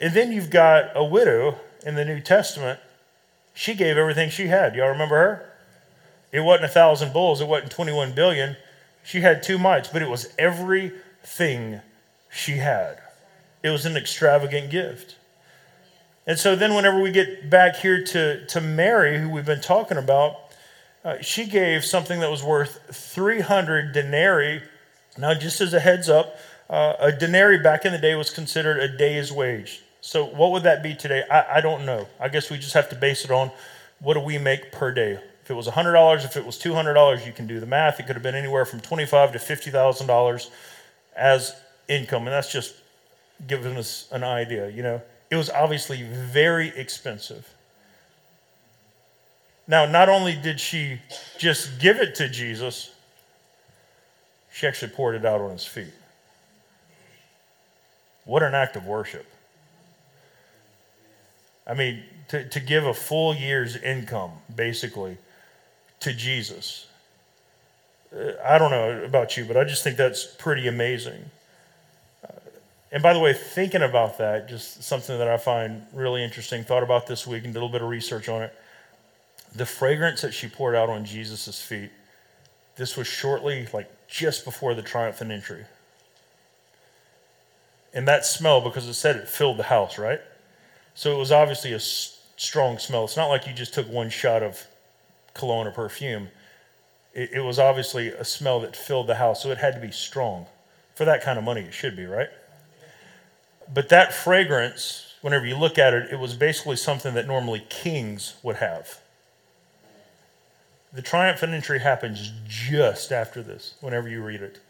And 0.00 0.14
then 0.14 0.32
you've 0.32 0.50
got 0.50 0.90
a 0.94 1.04
widow 1.04 1.56
in 1.84 1.94
the 1.94 2.04
New 2.04 2.20
Testament. 2.20 2.78
She 3.54 3.74
gave 3.74 3.96
everything 3.96 4.30
she 4.30 4.46
had. 4.46 4.74
Y'all 4.74 4.88
remember 4.88 5.16
her? 5.16 5.52
It 6.32 6.40
wasn't 6.40 6.66
a 6.66 6.68
thousand 6.68 7.12
bulls, 7.12 7.40
it 7.40 7.48
wasn't 7.48 7.72
21 7.72 8.12
billion. 8.12 8.56
She 9.06 9.20
had 9.20 9.44
two 9.44 9.56
mites, 9.56 9.88
but 9.88 10.02
it 10.02 10.08
was 10.08 10.34
everything 10.36 11.80
she 12.28 12.56
had. 12.56 12.98
It 13.62 13.70
was 13.70 13.86
an 13.86 13.96
extravagant 13.96 14.68
gift. 14.68 15.14
And 16.26 16.36
so 16.36 16.56
then, 16.56 16.74
whenever 16.74 17.00
we 17.00 17.12
get 17.12 17.48
back 17.48 17.76
here 17.76 18.02
to, 18.02 18.44
to 18.46 18.60
Mary, 18.60 19.20
who 19.20 19.30
we've 19.30 19.46
been 19.46 19.60
talking 19.60 19.96
about, 19.96 20.34
uh, 21.04 21.20
she 21.20 21.46
gave 21.46 21.84
something 21.84 22.18
that 22.18 22.32
was 22.32 22.42
worth 22.42 22.80
300 22.90 23.92
denarii. 23.92 24.62
Now, 25.16 25.34
just 25.34 25.60
as 25.60 25.72
a 25.72 25.78
heads 25.78 26.08
up, 26.08 26.36
uh, 26.68 26.94
a 26.98 27.12
denarii 27.12 27.62
back 27.62 27.84
in 27.84 27.92
the 27.92 27.98
day 27.98 28.16
was 28.16 28.30
considered 28.30 28.80
a 28.80 28.88
day's 28.88 29.30
wage. 29.30 29.82
So, 30.00 30.24
what 30.24 30.50
would 30.50 30.64
that 30.64 30.82
be 30.82 30.96
today? 30.96 31.22
I, 31.30 31.58
I 31.58 31.60
don't 31.60 31.86
know. 31.86 32.08
I 32.18 32.28
guess 32.28 32.50
we 32.50 32.58
just 32.58 32.74
have 32.74 32.88
to 32.88 32.96
base 32.96 33.24
it 33.24 33.30
on 33.30 33.52
what 34.00 34.14
do 34.14 34.20
we 34.20 34.36
make 34.38 34.72
per 34.72 34.90
day. 34.90 35.20
If 35.46 35.52
it 35.52 35.54
was 35.54 35.68
$100, 35.68 36.24
if 36.24 36.36
it 36.36 36.44
was 36.44 36.58
$200, 36.58 37.24
you 37.24 37.30
can 37.30 37.46
do 37.46 37.60
the 37.60 37.66
math. 37.66 38.00
It 38.00 38.08
could 38.08 38.16
have 38.16 38.22
been 38.24 38.34
anywhere 38.34 38.64
from 38.64 38.80
25 38.80 39.30
to 39.30 39.38
$50,000 39.38 40.50
as 41.14 41.54
income, 41.86 42.22
and 42.22 42.32
that's 42.32 42.50
just 42.50 42.74
giving 43.46 43.76
us 43.76 44.08
an 44.10 44.24
idea. 44.24 44.68
You 44.68 44.82
know, 44.82 45.02
it 45.30 45.36
was 45.36 45.48
obviously 45.48 46.02
very 46.02 46.76
expensive. 46.76 47.48
Now, 49.68 49.86
not 49.86 50.08
only 50.08 50.34
did 50.34 50.58
she 50.58 50.98
just 51.38 51.78
give 51.78 51.98
it 51.98 52.16
to 52.16 52.28
Jesus, 52.28 52.90
she 54.52 54.66
actually 54.66 54.90
poured 54.90 55.14
it 55.14 55.24
out 55.24 55.40
on 55.40 55.52
his 55.52 55.64
feet. 55.64 55.94
What 58.24 58.42
an 58.42 58.56
act 58.56 58.74
of 58.74 58.84
worship. 58.84 59.26
I 61.68 61.74
mean, 61.74 62.02
to, 62.30 62.48
to 62.48 62.58
give 62.58 62.84
a 62.84 62.94
full 62.94 63.32
year's 63.32 63.76
income, 63.76 64.32
basically, 64.52 65.18
to 66.00 66.12
Jesus. 66.12 66.86
Uh, 68.14 68.32
I 68.44 68.58
don't 68.58 68.70
know 68.70 69.04
about 69.04 69.36
you, 69.36 69.44
but 69.44 69.56
I 69.56 69.64
just 69.64 69.82
think 69.82 69.96
that's 69.96 70.24
pretty 70.24 70.68
amazing. 70.68 71.30
Uh, 72.24 72.32
and 72.92 73.02
by 73.02 73.12
the 73.12 73.20
way, 73.20 73.32
thinking 73.32 73.82
about 73.82 74.18
that, 74.18 74.48
just 74.48 74.82
something 74.82 75.18
that 75.18 75.28
I 75.28 75.36
find 75.36 75.86
really 75.92 76.22
interesting, 76.22 76.64
thought 76.64 76.82
about 76.82 77.06
this 77.06 77.26
week 77.26 77.44
and 77.44 77.52
did 77.52 77.58
a 77.58 77.60
little 77.60 77.72
bit 77.72 77.82
of 77.82 77.88
research 77.88 78.28
on 78.28 78.42
it. 78.42 78.54
The 79.54 79.66
fragrance 79.66 80.20
that 80.22 80.32
she 80.32 80.48
poured 80.48 80.74
out 80.74 80.88
on 80.90 81.04
Jesus' 81.04 81.60
feet, 81.62 81.90
this 82.76 82.96
was 82.96 83.06
shortly, 83.06 83.66
like 83.72 83.90
just 84.06 84.44
before 84.44 84.74
the 84.74 84.82
triumphant 84.82 85.30
entry. 85.30 85.64
And 87.94 88.06
that 88.06 88.26
smell, 88.26 88.60
because 88.60 88.86
it 88.86 88.94
said 88.94 89.16
it 89.16 89.28
filled 89.28 89.56
the 89.56 89.64
house, 89.64 89.98
right? 89.98 90.20
So 90.94 91.14
it 91.14 91.18
was 91.18 91.32
obviously 91.32 91.72
a 91.72 91.80
strong 91.80 92.78
smell. 92.78 93.04
It's 93.04 93.16
not 93.16 93.28
like 93.28 93.46
you 93.46 93.54
just 93.54 93.72
took 93.72 93.88
one 93.90 94.10
shot 94.10 94.42
of 94.42 94.66
cologne 95.36 95.66
or 95.66 95.70
perfume. 95.70 96.28
It, 97.14 97.30
it 97.34 97.40
was 97.40 97.58
obviously 97.58 98.08
a 98.08 98.24
smell 98.24 98.60
that 98.60 98.74
filled 98.76 99.06
the 99.06 99.14
house, 99.16 99.42
so 99.42 99.50
it 99.50 99.58
had 99.58 99.74
to 99.74 99.80
be 99.80 99.92
strong. 99.92 100.46
For 100.94 101.04
that 101.04 101.22
kind 101.22 101.38
of 101.38 101.44
money, 101.44 101.62
it 101.62 101.74
should 101.74 101.96
be, 101.96 102.06
right? 102.06 102.30
But 103.72 103.88
that 103.90 104.14
fragrance, 104.14 105.14
whenever 105.20 105.46
you 105.46 105.56
look 105.56 105.78
at 105.78 105.92
it, 105.92 106.10
it 106.10 106.18
was 106.18 106.34
basically 106.34 106.76
something 106.76 107.14
that 107.14 107.26
normally 107.26 107.64
kings 107.68 108.34
would 108.42 108.56
have. 108.56 109.00
The 110.92 111.02
triumphant 111.02 111.52
entry 111.52 111.80
happens 111.80 112.32
just 112.48 113.12
after 113.12 113.42
this, 113.42 113.74
whenever 113.80 114.08
you 114.08 114.22
read 114.22 114.40
it. 114.40 114.60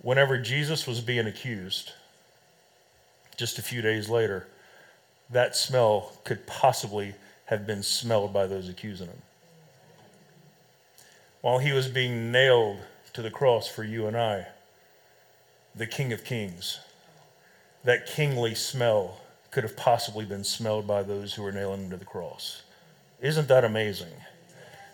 Whenever 0.00 0.38
Jesus 0.38 0.86
was 0.86 1.00
being 1.00 1.26
accused, 1.26 1.92
just 3.36 3.58
a 3.58 3.62
few 3.62 3.82
days 3.82 4.08
later, 4.08 4.46
that 5.30 5.56
smell 5.56 6.12
could 6.24 6.46
possibly 6.46 7.14
have 7.46 7.66
been 7.66 7.82
smelled 7.82 8.32
by 8.32 8.46
those 8.46 8.68
accusing 8.68 9.08
him. 9.08 9.22
While 11.42 11.58
he 11.58 11.72
was 11.72 11.88
being 11.88 12.32
nailed 12.32 12.78
to 13.12 13.20
the 13.20 13.30
cross 13.30 13.68
for 13.68 13.84
you 13.84 14.06
and 14.06 14.16
I, 14.16 14.46
the 15.74 15.86
King 15.86 16.12
of 16.12 16.24
Kings, 16.24 16.78
that 17.84 18.06
kingly 18.06 18.54
smell 18.54 19.20
could 19.50 19.64
have 19.64 19.76
possibly 19.76 20.24
been 20.24 20.44
smelled 20.44 20.86
by 20.86 21.02
those 21.02 21.34
who 21.34 21.42
were 21.42 21.52
nailing 21.52 21.84
him 21.84 21.90
to 21.90 21.96
the 21.96 22.04
cross. 22.04 22.62
Isn't 23.20 23.48
that 23.48 23.64
amazing? 23.64 24.12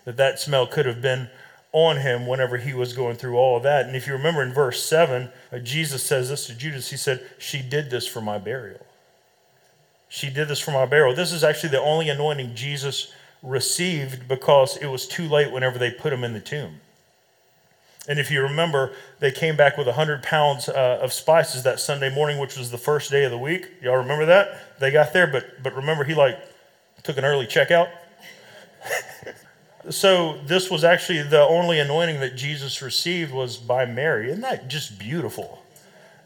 That 0.05 0.17
that 0.17 0.39
smell 0.39 0.65
could 0.65 0.87
have 0.87 1.01
been 1.01 1.29
on 1.71 1.97
him 1.97 2.25
whenever 2.25 2.57
he 2.57 2.73
was 2.73 2.93
going 2.93 3.15
through 3.15 3.37
all 3.37 3.57
of 3.57 3.63
that. 3.63 3.85
And 3.85 3.95
if 3.95 4.07
you 4.07 4.13
remember 4.13 4.41
in 4.41 4.51
verse 4.51 4.83
7, 4.83 5.29
uh, 5.51 5.59
Jesus 5.59 6.03
says 6.03 6.29
this 6.29 6.47
to 6.47 6.55
Judas 6.55 6.89
He 6.89 6.97
said, 6.97 7.23
She 7.37 7.61
did 7.61 7.91
this 7.91 8.07
for 8.07 8.21
my 8.21 8.39
burial. 8.39 8.85
She 10.07 10.31
did 10.31 10.47
this 10.47 10.59
for 10.59 10.71
my 10.71 10.87
burial. 10.87 11.15
This 11.15 11.31
is 11.31 11.43
actually 11.43 11.69
the 11.69 11.81
only 11.81 12.09
anointing 12.09 12.55
Jesus 12.55 13.13
received 13.41 14.27
because 14.27 14.77
it 14.77 14.87
was 14.87 15.07
too 15.07 15.27
late 15.27 15.51
whenever 15.51 15.77
they 15.77 15.91
put 15.91 16.11
him 16.11 16.23
in 16.23 16.33
the 16.33 16.39
tomb. 16.39 16.81
And 18.07 18.17
if 18.17 18.31
you 18.31 18.41
remember, 18.41 18.91
they 19.19 19.31
came 19.31 19.55
back 19.55 19.77
with 19.77 19.85
100 19.85 20.23
pounds 20.23 20.67
uh, 20.67 20.99
of 21.01 21.13
spices 21.13 21.63
that 21.63 21.79
Sunday 21.79 22.13
morning, 22.13 22.39
which 22.39 22.57
was 22.57 22.71
the 22.71 22.77
first 22.77 23.11
day 23.11 23.23
of 23.23 23.31
the 23.31 23.37
week. 23.37 23.69
Y'all 23.81 23.97
remember 23.97 24.25
that? 24.25 24.79
They 24.79 24.91
got 24.91 25.13
there, 25.13 25.27
but, 25.27 25.61
but 25.61 25.75
remember, 25.75 26.03
he 26.03 26.15
like 26.15 26.39
took 27.03 27.17
an 27.17 27.25
early 27.25 27.45
checkout. 27.45 27.89
so 29.89 30.39
this 30.45 30.71
was 30.71 30.83
actually 30.83 31.21
the 31.21 31.41
only 31.41 31.79
anointing 31.79 32.19
that 32.21 32.35
Jesus 32.35 32.81
received 32.81 33.31
was 33.31 33.57
by 33.57 33.85
Mary. 33.85 34.29
Isn't 34.29 34.41
that 34.41 34.67
just 34.67 34.97
beautiful? 34.97 35.63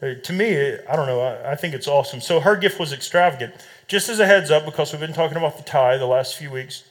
Uh, 0.02 0.14
to 0.22 0.32
me, 0.32 0.56
I 0.56 0.96
don't 0.96 1.06
know. 1.06 1.20
I, 1.20 1.52
I, 1.52 1.54
think 1.54 1.74
it's 1.74 1.86
awesome. 1.86 2.20
So 2.20 2.40
her 2.40 2.56
gift 2.56 2.80
was 2.80 2.92
extravagant. 2.92 3.54
Just 3.88 4.08
as 4.08 4.20
a 4.20 4.26
heads 4.26 4.50
up, 4.50 4.64
because 4.64 4.92
we've 4.92 5.00
been 5.00 5.12
talking 5.12 5.36
about 5.36 5.56
the 5.56 5.62
tithe 5.62 6.00
the 6.00 6.06
last 6.06 6.36
few 6.36 6.50
weeks, 6.50 6.84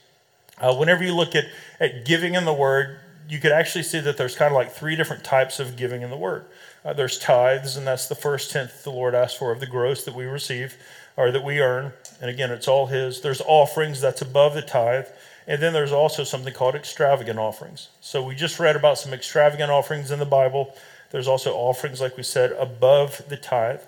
uh, 0.58 0.74
whenever 0.74 1.04
you 1.04 1.14
look 1.14 1.34
at, 1.34 1.46
at 1.80 2.04
giving 2.04 2.34
in 2.34 2.44
the 2.44 2.52
Word, 2.52 2.98
you 3.28 3.38
could 3.38 3.52
actually 3.52 3.84
see 3.84 4.00
that 4.00 4.16
there's 4.16 4.36
kind 4.36 4.52
of 4.52 4.56
like 4.56 4.72
three 4.72 4.96
different 4.96 5.24
types 5.24 5.58
of 5.58 5.76
giving 5.76 6.02
in 6.02 6.10
the 6.10 6.16
Word. 6.16 6.44
Uh, 6.84 6.92
there's 6.92 7.18
tithes, 7.18 7.76
and 7.76 7.86
that's 7.86 8.06
the 8.06 8.14
first 8.14 8.50
tenth 8.50 8.84
the 8.84 8.90
Lord 8.90 9.14
asked 9.14 9.38
for 9.38 9.50
of 9.50 9.60
the 9.60 9.66
gross 9.66 10.04
that 10.04 10.14
we 10.14 10.24
receive 10.24 10.76
or 11.16 11.30
that 11.30 11.42
we 11.42 11.60
earn. 11.60 11.92
And 12.20 12.30
again, 12.30 12.50
it's 12.50 12.68
all 12.68 12.86
His. 12.86 13.20
There's 13.20 13.40
offerings 13.40 14.00
that's 14.00 14.22
above 14.22 14.54
the 14.54 14.62
tithe. 14.62 15.06
And 15.46 15.60
then 15.60 15.72
there's 15.72 15.92
also 15.92 16.24
something 16.24 16.54
called 16.54 16.74
extravagant 16.74 17.38
offerings. 17.38 17.88
So 18.00 18.22
we 18.22 18.34
just 18.34 18.58
read 18.58 18.76
about 18.76 18.98
some 18.98 19.12
extravagant 19.12 19.70
offerings 19.70 20.10
in 20.10 20.18
the 20.18 20.26
Bible. 20.26 20.74
There's 21.10 21.28
also 21.28 21.54
offerings, 21.54 22.00
like 22.00 22.16
we 22.16 22.22
said, 22.22 22.52
above 22.52 23.22
the 23.28 23.36
tithe. 23.36 23.82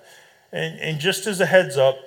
And, 0.52 0.78
and 0.80 1.00
just 1.00 1.26
as 1.26 1.40
a 1.40 1.46
heads 1.46 1.76
up, 1.76 1.98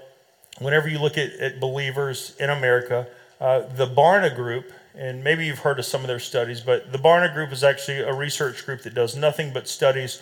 whenever 0.60 0.88
you 0.88 1.00
look 1.00 1.18
at, 1.18 1.34
at 1.34 1.60
believers 1.60 2.36
in 2.40 2.50
America, 2.50 3.08
uh, 3.40 3.62
the 3.76 3.88
Barna 3.88 4.36
Group, 4.36 4.72
and 4.96 5.24
maybe 5.24 5.46
you've 5.46 5.60
heard 5.60 5.80
of 5.80 5.86
some 5.86 6.02
of 6.02 6.08
their 6.08 6.20
studies, 6.20 6.62
but 6.62 6.92
the 6.92 6.98
Barna 6.98 7.34
Group 7.34 7.52
is 7.52 7.64
actually 7.64 8.00
a 8.00 8.14
research 8.14 8.66
group 8.66 8.82
that 8.84 8.94
does 8.94 9.16
nothing 9.16 9.54
but 9.54 9.68
studies 9.68 10.22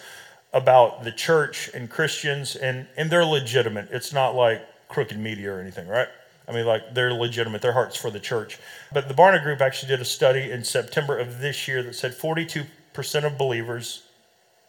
about 0.54 1.04
the 1.04 1.12
church 1.12 1.70
and 1.74 1.90
Christians, 1.90 2.56
and, 2.56 2.88
and 2.96 3.10
they're 3.10 3.26
legitimate. 3.26 3.90
It's 3.92 4.14
not 4.14 4.36
like 4.36 4.62
crooked 4.88 5.18
media 5.18 5.54
or 5.54 5.60
anything, 5.60 5.88
right? 5.88 6.08
I 6.48 6.54
mean, 6.54 6.66
like 6.66 6.94
they're 6.94 7.14
legitimate, 7.14 7.62
their 7.62 7.74
heart's 7.74 7.98
for 7.98 8.10
the 8.10 8.20
church. 8.20 8.58
But 8.94 9.08
the 9.08 9.14
Barna 9.14 9.44
Group 9.44 9.62
actually 9.62 9.90
did 9.90 10.00
a 10.00 10.06
study 10.06 10.50
in 10.52 10.64
September 10.64 11.18
of 11.18 11.42
this 11.42 11.68
year 11.68 11.84
that 11.84 11.94
said 11.94 12.14
42% 12.14 12.66
of 13.26 13.38
believers 13.38 14.04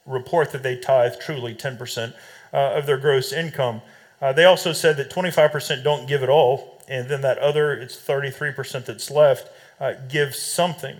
report 0.04 0.50
that 0.52 0.62
they 0.62 0.76
tithe 0.76 1.20
truly 1.20 1.54
10% 1.54 2.14
uh, 2.52 2.56
of 2.56 2.86
their 2.86 2.98
gross 2.98 3.32
income. 3.32 3.82
Uh, 4.20 4.32
they 4.32 4.44
also 4.44 4.72
said 4.72 4.96
that 4.96 5.10
25% 5.10 5.84
don't 5.84 6.08
give 6.08 6.22
at 6.22 6.28
all, 6.28 6.77
and 6.88 7.08
then 7.08 7.20
that 7.20 7.38
other, 7.38 7.72
it's 7.72 7.96
33% 7.96 8.86
that's 8.86 9.10
left, 9.10 9.50
uh, 9.80 9.94
give 10.08 10.34
something. 10.34 10.96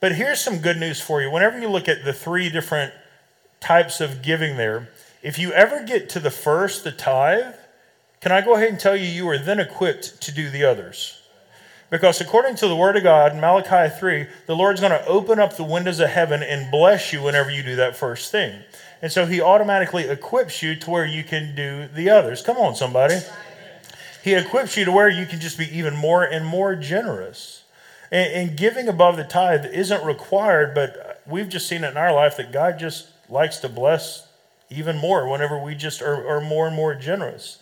But 0.00 0.14
here's 0.14 0.40
some 0.40 0.58
good 0.58 0.78
news 0.78 1.00
for 1.00 1.22
you. 1.22 1.30
Whenever 1.30 1.58
you 1.58 1.68
look 1.68 1.88
at 1.88 2.04
the 2.04 2.12
three 2.12 2.50
different 2.50 2.92
types 3.60 4.00
of 4.00 4.22
giving 4.22 4.56
there, 4.56 4.90
if 5.22 5.38
you 5.38 5.52
ever 5.52 5.82
get 5.82 6.08
to 6.10 6.20
the 6.20 6.30
first, 6.30 6.84
the 6.84 6.92
tithe, 6.92 7.54
can 8.20 8.32
I 8.32 8.40
go 8.40 8.54
ahead 8.54 8.68
and 8.68 8.78
tell 8.78 8.96
you, 8.96 9.06
you 9.06 9.28
are 9.28 9.38
then 9.38 9.60
equipped 9.60 10.20
to 10.22 10.32
do 10.32 10.50
the 10.50 10.64
others? 10.64 11.20
Because 11.90 12.20
according 12.20 12.56
to 12.56 12.68
the 12.68 12.76
Word 12.76 12.96
of 12.96 13.02
God, 13.02 13.36
Malachi 13.36 13.94
3, 13.94 14.26
the 14.46 14.56
Lord's 14.56 14.80
going 14.80 14.92
to 14.92 15.06
open 15.06 15.38
up 15.38 15.56
the 15.56 15.64
windows 15.64 16.00
of 16.00 16.10
heaven 16.10 16.42
and 16.42 16.70
bless 16.70 17.12
you 17.12 17.22
whenever 17.22 17.50
you 17.50 17.62
do 17.62 17.76
that 17.76 17.96
first 17.96 18.32
thing. 18.32 18.62
And 19.00 19.12
so 19.12 19.26
He 19.26 19.40
automatically 19.40 20.08
equips 20.08 20.62
you 20.62 20.74
to 20.76 20.90
where 20.90 21.06
you 21.06 21.22
can 21.22 21.54
do 21.54 21.86
the 21.86 22.10
others. 22.10 22.42
Come 22.42 22.56
on, 22.56 22.74
somebody. 22.74 23.16
He 24.24 24.32
equips 24.32 24.74
you 24.78 24.86
to 24.86 24.90
where 24.90 25.10
you 25.10 25.26
can 25.26 25.38
just 25.38 25.58
be 25.58 25.68
even 25.76 25.94
more 25.94 26.24
and 26.24 26.46
more 26.46 26.74
generous. 26.74 27.64
And, 28.10 28.32
and 28.32 28.56
giving 28.56 28.88
above 28.88 29.18
the 29.18 29.24
tithe 29.24 29.66
isn't 29.66 30.02
required, 30.02 30.74
but 30.74 31.20
we've 31.26 31.50
just 31.50 31.68
seen 31.68 31.84
it 31.84 31.90
in 31.90 31.98
our 31.98 32.10
life 32.10 32.38
that 32.38 32.50
God 32.50 32.78
just 32.78 33.08
likes 33.28 33.58
to 33.58 33.68
bless 33.68 34.26
even 34.70 34.96
more 34.96 35.28
whenever 35.28 35.62
we 35.62 35.74
just 35.74 36.00
are, 36.00 36.26
are 36.26 36.40
more 36.40 36.66
and 36.66 36.74
more 36.74 36.94
generous. 36.94 37.58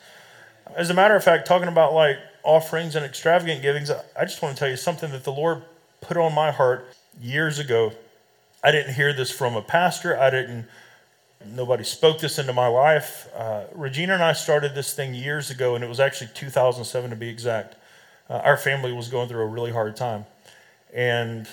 As 0.77 0.89
a 0.89 0.95
matter 0.95 1.17
of 1.17 1.25
fact, 1.25 1.49
talking 1.49 1.67
about 1.67 1.95
like 1.95 2.19
offerings 2.45 2.95
and 2.95 3.05
extravagant 3.05 3.61
givings, 3.61 3.91
I 3.91 4.25
just 4.25 4.41
want 4.41 4.55
to 4.55 4.61
tell 4.61 4.71
you 4.71 4.77
something 4.77 5.11
that 5.11 5.25
the 5.25 5.33
Lord 5.33 5.63
put 6.01 6.17
on 6.17 6.33
my 6.33 6.53
heart 6.53 6.87
years 7.21 7.59
ago. 7.59 7.93
I 8.63 8.71
didn't 8.71 8.95
hear 8.95 9.13
this 9.13 9.33
from 9.33 9.57
a 9.57 9.63
pastor. 9.63 10.17
I 10.17 10.31
didn't, 10.31 10.69
nobody 11.47 11.85
spoke 11.85 12.19
this 12.19 12.39
into 12.39 12.53
my 12.53 12.67
life. 12.67 13.29
Uh, 13.35 13.65
Regina 13.75 14.15
and 14.15 14.23
I 14.23 14.33
started 14.33 14.75
this 14.75 14.95
thing 14.95 15.15
years 15.15 15.51
ago, 15.51 15.75
and 15.75 15.85
it 15.85 15.89
was 15.89 16.01
actually 16.01 16.31
2007 16.35 17.11
to 17.11 17.17
be 17.17 17.29
exact. 17.29 17.77
Uh, 18.29 18.41
our 18.45 18.57
family 18.57 18.93
was 18.93 19.09
going 19.09 19.29
through 19.29 19.43
a 19.43 19.47
really 19.47 19.73
hard 19.73 19.97
time. 19.97 20.25
And 20.95 21.49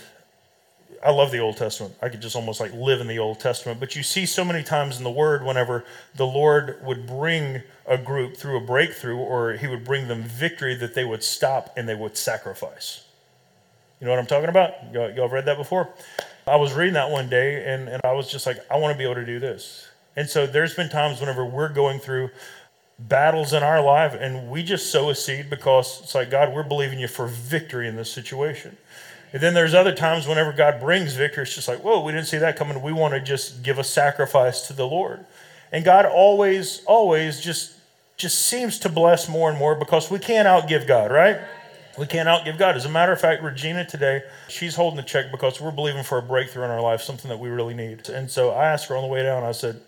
I 1.04 1.12
love 1.12 1.32
the 1.32 1.40
Old 1.40 1.58
Testament. 1.58 1.96
I 2.02 2.10
could 2.10 2.22
just 2.22 2.36
almost 2.36 2.60
like 2.60 2.74
live 2.74 3.02
in 3.02 3.08
the 3.08 3.20
Old 3.20 3.40
Testament. 3.40 3.80
But 3.80 3.96
you 3.96 4.04
see 4.04 4.26
so 4.26 4.44
many 4.44 4.64
times 4.64 4.98
in 4.98 5.04
the 5.04 5.12
Word 5.12 5.44
whenever 5.44 5.86
the 6.16 6.26
Lord 6.26 6.80
would 6.84 7.08
bring 7.08 7.62
a 7.86 7.98
group 7.98 8.38
through 8.38 8.58
a 8.58 8.62
breakthrough 8.62 9.18
or 9.18 9.54
he 9.54 9.68
would 9.68 9.84
bring 9.84 10.08
them 10.08 10.24
victory 10.24 10.76
that 10.76 10.96
they 10.96 11.06
would 11.06 11.24
stop 11.24 11.74
and 11.78 11.88
they 11.88 11.96
would 11.96 12.18
sacrifice. 12.18 13.06
You 14.00 14.06
know 14.06 14.12
what 14.12 14.20
I'm 14.20 14.28
talking 14.28 14.50
about? 14.50 14.94
Y'all, 14.94 15.12
y'all 15.12 15.30
read 15.30 15.46
that 15.46 15.58
before? 15.58 15.90
I 16.48 16.56
was 16.56 16.74
reading 16.74 16.96
that 16.96 17.10
one 17.10 17.30
day 17.30 17.64
and, 17.66 17.88
and 17.88 18.02
I 18.04 18.14
was 18.14 18.30
just 18.32 18.46
like, 18.46 18.58
I 18.72 18.78
want 18.78 18.94
to 18.94 18.98
be 18.98 19.04
able 19.04 19.16
to 19.16 19.26
do 19.26 19.40
this. 19.40 19.88
And 20.16 20.30
so 20.30 20.48
there's 20.48 20.74
been 20.74 20.90
times 20.90 21.20
whenever 21.20 21.46
we're 21.46 21.70
going 21.70 22.00
through 22.00 22.30
battles 22.98 23.54
in 23.54 23.64
our 23.64 23.82
life 23.82 24.14
and 24.20 24.50
we 24.50 24.64
just 24.64 24.92
sow 24.92 25.10
a 25.10 25.16
seed 25.16 25.50
because 25.50 26.02
it's 26.02 26.16
like, 26.16 26.30
God, 26.30 26.54
we're 26.54 26.64
believing 26.64 27.00
you 27.00 27.08
for 27.08 27.28
victory 27.28 27.88
in 27.88 27.96
this 27.96 28.12
situation. 28.12 28.76
And 29.32 29.42
then 29.42 29.54
there's 29.54 29.74
other 29.74 29.94
times 29.94 30.28
whenever 30.28 30.52
God 30.52 30.80
brings 30.80 31.14
victory, 31.14 31.44
it's 31.44 31.54
just 31.54 31.68
like, 31.68 31.84
whoa, 31.84 32.04
we 32.04 32.12
didn't 32.12 32.28
see 32.28 32.40
that 32.40 32.56
coming. 32.56 32.82
We 32.82 32.92
want 32.92 33.14
to 33.14 33.20
just 33.20 33.62
give 33.62 33.78
a 33.78 33.84
sacrifice 33.84 34.68
to 34.68 34.74
the 34.74 34.88
Lord. 34.88 35.26
And 35.72 35.86
God 35.86 36.06
always, 36.06 36.84
always 36.86 37.40
just 37.40 37.76
just 38.20 38.48
seems 38.48 38.78
to 38.80 38.90
bless 38.90 39.30
more 39.30 39.50
and 39.50 39.58
more 39.58 39.76
because 39.76 40.12
we 40.12 40.20
can't 40.20 40.46
outgive 40.46 40.86
God, 40.86 41.10
right? 41.10 41.40
We 42.00 42.08
can't 42.08 42.30
outgive 42.30 42.58
God. 42.58 42.78
As 42.78 42.86
a 42.86 42.90
matter 42.90 43.12
of 43.12 43.20
fact, 43.20 43.44
Regina 43.44 43.86
today, 43.86 44.24
she's 44.48 44.74
holding 44.74 44.96
the 44.96 45.04
check 45.04 45.32
because 45.32 45.60
we're 45.60 45.72
believing 45.72 46.04
for 46.04 46.18
a 46.18 46.22
breakthrough 46.22 46.64
in 46.64 46.72
our 46.72 46.80
life, 46.80 47.02
something 47.02 47.28
that 47.28 47.40
we 47.40 47.50
really 47.50 47.74
need. 47.74 48.08
And 48.08 48.32
so 48.32 48.52
I 48.52 48.68
asked 48.68 48.88
her 48.88 48.96
on 48.96 49.04
the 49.04 49.10
way 49.10 49.22
down, 49.22 49.44
I 49.44 49.52
said, 49.52 49.82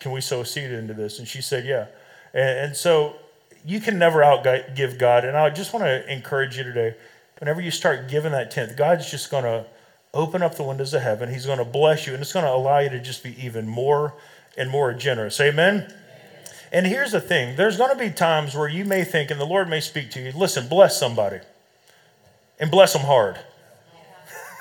Can 0.00 0.12
we 0.12 0.22
sow 0.22 0.40
a 0.40 0.46
seed 0.46 0.70
into 0.70 0.94
this? 0.94 1.18
And 1.18 1.28
she 1.28 1.42
said, 1.42 1.66
Yeah. 1.66 1.86
And, 2.32 2.58
and 2.58 2.76
so 2.76 3.16
you 3.62 3.78
can 3.78 3.98
never 3.98 4.20
outgive 4.20 4.98
God. 4.98 5.26
And 5.26 5.36
I 5.36 5.50
just 5.50 5.74
want 5.74 5.84
to 5.84 6.10
encourage 6.10 6.56
you 6.56 6.64
today 6.64 6.94
whenever 7.40 7.60
you 7.60 7.70
start 7.70 8.08
giving 8.08 8.32
that 8.32 8.50
tenth, 8.50 8.76
God's 8.76 9.10
just 9.10 9.30
going 9.30 9.44
to 9.44 9.66
open 10.14 10.42
up 10.42 10.54
the 10.54 10.62
windows 10.62 10.94
of 10.94 11.02
heaven. 11.02 11.28
He's 11.28 11.44
going 11.44 11.58
to 11.58 11.64
bless 11.64 12.06
you, 12.06 12.14
and 12.14 12.22
it's 12.22 12.32
going 12.32 12.44
to 12.44 12.52
allow 12.52 12.78
you 12.78 12.88
to 12.88 13.00
just 13.00 13.22
be 13.22 13.36
even 13.44 13.68
more 13.68 14.14
and 14.56 14.70
more 14.70 14.94
generous. 14.94 15.40
Amen? 15.40 15.92
And 16.72 16.86
here's 16.86 17.12
the 17.12 17.20
thing 17.20 17.56
there's 17.56 17.76
going 17.76 17.90
to 17.90 17.96
be 17.96 18.10
times 18.10 18.56
where 18.56 18.68
you 18.68 18.84
may 18.84 19.04
think, 19.04 19.30
and 19.30 19.38
the 19.38 19.46
Lord 19.46 19.68
may 19.68 19.80
speak 19.80 20.10
to 20.12 20.20
you, 20.20 20.32
listen, 20.32 20.68
bless 20.68 20.98
somebody, 20.98 21.40
and 22.58 22.70
bless 22.70 22.92
them 22.94 23.02
hard. 23.02 23.38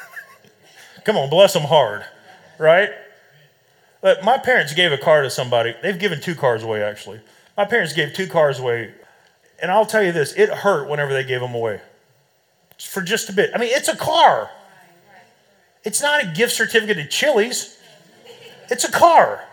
Come 1.05 1.17
on, 1.17 1.29
bless 1.29 1.53
them 1.53 1.63
hard, 1.63 2.05
right? 2.59 2.89
But 4.01 4.23
my 4.23 4.37
parents 4.37 4.73
gave 4.73 4.91
a 4.91 4.97
car 4.97 5.21
to 5.21 5.29
somebody. 5.29 5.73
They've 5.81 5.97
given 5.97 6.19
two 6.19 6.35
cars 6.35 6.63
away, 6.63 6.83
actually. 6.83 7.21
My 7.55 7.65
parents 7.65 7.93
gave 7.93 8.13
two 8.13 8.27
cars 8.27 8.59
away. 8.59 8.93
And 9.61 9.71
I'll 9.71 9.85
tell 9.85 10.03
you 10.03 10.11
this 10.11 10.33
it 10.33 10.49
hurt 10.49 10.89
whenever 10.89 11.13
they 11.13 11.23
gave 11.23 11.39
them 11.39 11.53
away 11.53 11.81
for 12.79 13.01
just 13.01 13.29
a 13.29 13.33
bit. 13.33 13.51
I 13.53 13.57
mean, 13.57 13.69
it's 13.71 13.87
a 13.87 13.95
car. 13.95 14.49
It's 15.83 16.01
not 16.01 16.23
a 16.23 16.27
gift 16.27 16.53
certificate 16.53 16.97
to 16.97 17.07
Chili's. 17.07 17.77
It's 18.69 18.83
a 18.83 18.91
car. 18.91 19.43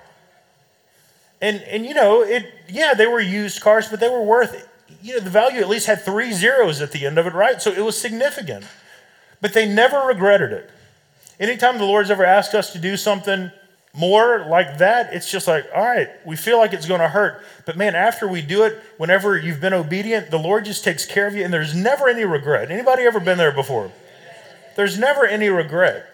And 1.41 1.63
and 1.63 1.87
you 1.87 1.95
know, 1.95 2.23
it 2.23 2.47
yeah, 2.69 2.95
they 2.95 3.07
were 3.07 3.21
used 3.21 3.61
cars, 3.61 3.89
but 3.89 4.01
they 4.01 4.09
were 4.09 4.23
worth 4.23 4.69
you 5.03 5.15
know, 5.15 5.21
the 5.21 5.31
value 5.31 5.61
at 5.61 5.69
least 5.69 5.87
had 5.87 6.03
three 6.03 6.33
zeros 6.33 6.81
at 6.81 6.93
the 6.93 7.07
end 7.07 7.19
of 7.19 7.27
it, 7.27 7.35
right? 7.35 7.61
So 7.63 7.71
it 7.71 7.85
was 7.85 8.01
significant. 8.01 8.65
But 9.41 9.53
they 9.53 9.69
never 9.69 10.01
regretted 10.01 10.53
it. 10.53 10.71
Anytime 11.39 11.79
the 11.79 11.85
Lord's 11.85 12.11
ever 12.11 12.25
asked 12.25 12.55
us 12.55 12.73
to 12.73 12.79
do 12.79 12.97
something 12.97 13.53
more 13.95 14.45
like 14.49 14.79
that, 14.79 15.15
it's 15.15 15.31
just 15.31 15.47
like, 15.47 15.67
all 15.75 15.85
right, 15.85 16.09
we 16.27 16.37
feel 16.37 16.59
like 16.59 16.73
it's 16.73 16.87
going 16.87 17.01
to 17.01 17.09
hurt. 17.09 17.45
But 17.65 17.77
man, 17.77 17.95
after 17.95 18.27
we 18.27 18.43
do 18.43 18.65
it, 18.65 18.81
whenever 18.97 19.39
you've 19.39 19.61
been 19.61 19.73
obedient, 19.73 20.31
the 20.31 20.39
Lord 20.39 20.65
just 20.65 20.83
takes 20.83 21.07
care 21.07 21.27
of 21.27 21.35
you 21.35 21.45
and 21.45 21.53
there's 21.53 21.75
never 21.75 22.09
any 22.09 22.25
regret. 22.25 22.71
Anybody 22.71 23.05
ever 23.05 23.21
been 23.21 23.39
there 23.39 23.53
before? 23.53 23.93
There's 24.77 24.99
never 24.99 25.27
any 25.27 25.49
regret. 25.49 26.07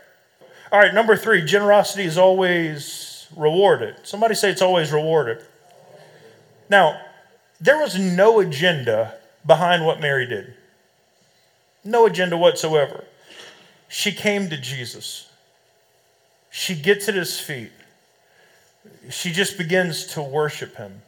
All 0.71 0.79
right, 0.79 0.93
number 0.93 1.17
three, 1.17 1.45
generosity 1.45 2.05
is 2.05 2.19
always 2.19 3.14
rewarded. 3.37 3.97
Somebody 4.03 4.35
say 4.35 4.51
it's 4.51 4.63
always 4.63 4.93
rewarded. 4.93 5.43
Now, 6.69 7.01
there 7.61 7.79
was 7.79 7.99
no 7.99 8.41
agenda 8.41 9.15
behind 9.47 9.85
what 9.85 10.01
Mary 10.01 10.27
did. 10.27 10.55
No 11.85 12.07
agenda 12.07 12.37
whatsoever. 12.37 13.05
She 13.89 14.13
came 14.13 14.49
to 14.51 14.57
Jesus. 14.57 15.31
She 16.51 16.75
gets 16.75 17.09
at 17.09 17.15
his 17.15 17.39
feet. 17.39 17.73
She 19.11 19.33
just 19.33 19.59
begins 19.59 20.07
to 20.09 20.23
worship 20.23 20.77
him. 20.77 21.03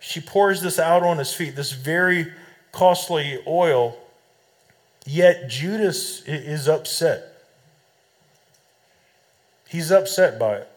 She 0.00 0.20
pours 0.20 0.60
this 0.60 0.78
out 0.78 1.02
on 1.02 1.18
his 1.18 1.32
feet, 1.32 1.56
this 1.56 1.72
very 1.72 2.32
costly 2.72 3.40
oil. 3.46 3.96
Yet 5.06 5.48
Judas 5.48 6.22
is 6.26 6.68
upset. 6.68 7.33
He's 9.68 9.90
upset 9.90 10.38
by 10.38 10.56
it. 10.56 10.68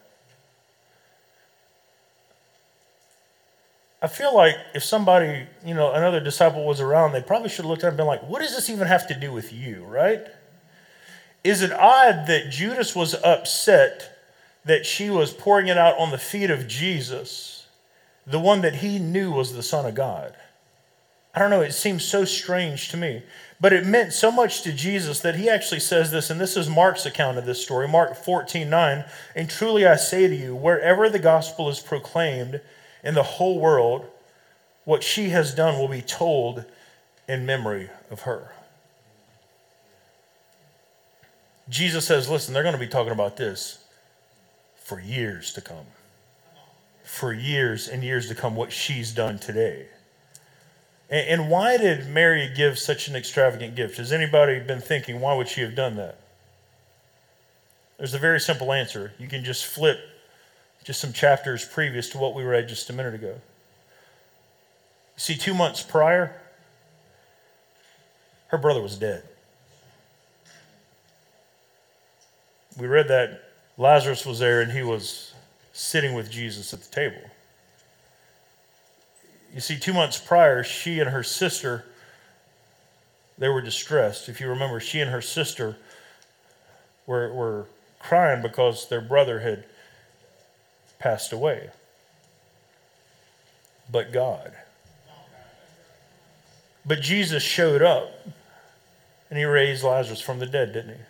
I 4.00 4.06
feel 4.06 4.34
like 4.34 4.54
if 4.74 4.84
somebody, 4.84 5.46
you 5.64 5.74
know, 5.74 5.92
another 5.92 6.20
disciple 6.20 6.64
was 6.64 6.80
around, 6.80 7.12
they 7.12 7.20
probably 7.20 7.48
should 7.48 7.64
have 7.64 7.70
looked 7.70 7.82
at 7.82 7.88
him 7.88 7.92
and 7.92 7.96
been 7.98 8.06
like, 8.06 8.22
what 8.22 8.40
does 8.40 8.54
this 8.54 8.70
even 8.70 8.86
have 8.86 9.08
to 9.08 9.14
do 9.14 9.32
with 9.32 9.52
you, 9.52 9.84
right? 9.84 10.24
Is 11.42 11.62
it 11.62 11.72
odd 11.72 12.26
that 12.28 12.50
Judas 12.50 12.94
was 12.94 13.14
upset 13.24 14.16
that 14.64 14.86
she 14.86 15.10
was 15.10 15.32
pouring 15.32 15.66
it 15.66 15.78
out 15.78 15.98
on 15.98 16.10
the 16.10 16.18
feet 16.18 16.50
of 16.50 16.68
Jesus, 16.68 17.66
the 18.26 18.38
one 18.38 18.60
that 18.60 18.76
he 18.76 18.98
knew 18.98 19.32
was 19.32 19.54
the 19.54 19.62
Son 19.62 19.84
of 19.84 19.94
God? 19.94 20.34
I 21.34 21.40
don't 21.40 21.50
know, 21.50 21.62
it 21.62 21.72
seems 21.72 22.04
so 22.04 22.24
strange 22.24 22.90
to 22.90 22.96
me. 22.96 23.22
But 23.60 23.72
it 23.72 23.84
meant 23.84 24.12
so 24.12 24.30
much 24.30 24.62
to 24.62 24.72
Jesus 24.72 25.20
that 25.20 25.34
he 25.34 25.48
actually 25.48 25.80
says 25.80 26.10
this, 26.10 26.30
and 26.30 26.40
this 26.40 26.56
is 26.56 26.68
Mark's 26.68 27.06
account 27.06 27.38
of 27.38 27.46
this 27.46 27.62
story, 27.62 27.88
Mark 27.88 28.16
14 28.16 28.70
9. 28.70 29.04
And 29.34 29.50
truly 29.50 29.86
I 29.86 29.96
say 29.96 30.28
to 30.28 30.34
you, 30.34 30.54
wherever 30.54 31.08
the 31.08 31.18
gospel 31.18 31.68
is 31.68 31.80
proclaimed 31.80 32.60
in 33.02 33.14
the 33.14 33.22
whole 33.22 33.58
world, 33.58 34.06
what 34.84 35.02
she 35.02 35.30
has 35.30 35.54
done 35.54 35.78
will 35.78 35.88
be 35.88 36.02
told 36.02 36.64
in 37.26 37.44
memory 37.44 37.90
of 38.10 38.22
her. 38.22 38.52
Jesus 41.68 42.06
says, 42.06 42.30
listen, 42.30 42.54
they're 42.54 42.62
going 42.62 42.74
to 42.74 42.80
be 42.80 42.86
talking 42.86 43.12
about 43.12 43.36
this 43.36 43.84
for 44.76 45.00
years 45.00 45.52
to 45.52 45.60
come. 45.60 45.86
For 47.04 47.32
years 47.32 47.88
and 47.88 48.02
years 48.02 48.28
to 48.28 48.34
come, 48.34 48.54
what 48.54 48.72
she's 48.72 49.12
done 49.12 49.38
today. 49.38 49.86
And, 51.10 51.48
why 51.48 51.78
did 51.78 52.06
Mary 52.08 52.52
give 52.54 52.78
such 52.78 53.08
an 53.08 53.16
extravagant 53.16 53.74
gift? 53.74 53.96
Has 53.96 54.12
anybody 54.12 54.60
been 54.60 54.80
thinking, 54.80 55.20
why 55.20 55.34
would 55.34 55.48
she 55.48 55.62
have 55.62 55.74
done 55.74 55.96
that? 55.96 56.18
There's 57.96 58.12
a 58.12 58.18
very 58.18 58.40
simple 58.40 58.74
answer. 58.74 59.12
You 59.18 59.26
can 59.26 59.42
just 59.42 59.64
flip 59.64 59.98
just 60.84 61.00
some 61.00 61.14
chapters 61.14 61.64
previous 61.64 62.10
to 62.10 62.18
what 62.18 62.34
we 62.34 62.42
read 62.42 62.68
just 62.68 62.90
a 62.90 62.92
minute 62.92 63.14
ago. 63.14 63.40
See, 65.16 65.34
two 65.34 65.54
months 65.54 65.82
prior, 65.82 66.38
her 68.48 68.58
brother 68.58 68.82
was 68.82 68.96
dead. 68.96 69.22
we 72.78 72.86
read 72.86 73.08
that 73.08 73.42
Lazarus 73.76 74.24
was 74.24 74.38
there 74.38 74.60
and 74.60 74.70
he 74.70 74.82
was 74.82 75.34
sitting 75.72 76.14
with 76.14 76.30
Jesus 76.30 76.72
at 76.72 76.80
the 76.80 76.90
table. 76.90 77.20
You 79.54 79.60
see, 79.60 79.78
two 79.78 79.92
months 79.92 80.18
prior, 80.18 80.62
she 80.62 81.00
and 81.00 81.10
her 81.10 81.22
sister, 81.22 81.84
they 83.38 83.48
were 83.48 83.62
distressed. 83.62 84.28
If 84.28 84.40
you 84.40 84.48
remember, 84.48 84.80
she 84.80 85.00
and 85.00 85.10
her 85.10 85.22
sister 85.22 85.76
were, 87.06 87.32
were 87.32 87.66
crying 87.98 88.42
because 88.42 88.88
their 88.88 89.00
brother 89.00 89.40
had 89.40 89.64
passed 90.98 91.32
away. 91.32 91.70
But 93.90 94.12
God. 94.12 94.52
But 96.84 97.00
Jesus 97.00 97.42
showed 97.42 97.82
up 97.82 98.10
and 99.30 99.38
he 99.38 99.44
raised 99.44 99.82
Lazarus 99.82 100.20
from 100.20 100.38
the 100.38 100.46
dead, 100.46 100.72
didn't 100.72 100.96
he? 100.96 101.02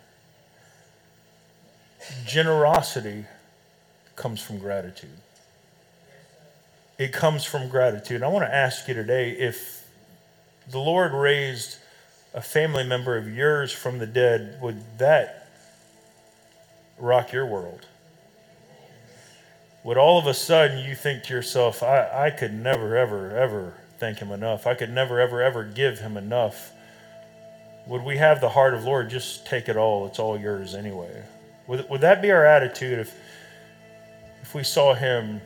generosity 2.25 3.25
comes 4.15 4.41
from 4.41 4.59
gratitude. 4.59 5.09
It 6.99 7.13
comes 7.13 7.45
from 7.45 7.69
gratitude. 7.69 8.23
I 8.23 8.27
want 8.27 8.43
to 8.43 8.53
ask 8.53 8.85
you 8.89 8.93
today 8.93 9.31
if 9.31 9.87
the 10.69 10.79
Lord 10.79 11.13
raised 11.13 11.77
a 12.33 12.41
family 12.41 12.83
member 12.83 13.15
of 13.15 13.33
yours 13.33 13.71
from 13.71 13.99
the 13.99 14.05
dead, 14.05 14.59
would 14.61 14.83
that 14.97 15.47
rock 16.97 17.31
your 17.31 17.45
world? 17.45 17.87
Would 19.85 19.97
all 19.97 20.19
of 20.19 20.27
a 20.27 20.33
sudden 20.33 20.79
you 20.79 20.93
think 20.93 21.23
to 21.23 21.33
yourself, 21.33 21.81
I, 21.81 22.25
I 22.25 22.31
could 22.31 22.53
never, 22.53 22.97
ever, 22.97 23.31
ever 23.31 23.75
thank 23.97 24.19
him 24.19 24.33
enough? 24.33 24.67
I 24.67 24.73
could 24.73 24.91
never, 24.91 25.21
ever, 25.21 25.41
ever 25.41 25.63
give 25.63 25.99
him 25.99 26.17
enough? 26.17 26.73
Would 27.87 28.03
we 28.03 28.17
have 28.17 28.41
the 28.41 28.49
heart 28.49 28.73
of 28.73 28.83
Lord, 28.83 29.09
just 29.09 29.45
take 29.45 29.69
it 29.69 29.77
all, 29.77 30.05
it's 30.05 30.19
all 30.19 30.37
yours 30.37 30.75
anyway? 30.75 31.23
Would, 31.67 31.89
would 31.89 32.01
that 32.01 32.21
be 32.21 32.29
our 32.29 32.45
attitude 32.45 32.99
if, 32.99 33.15
if 34.41 34.53
we 34.53 34.63
saw 34.63 34.93
him 34.93 35.39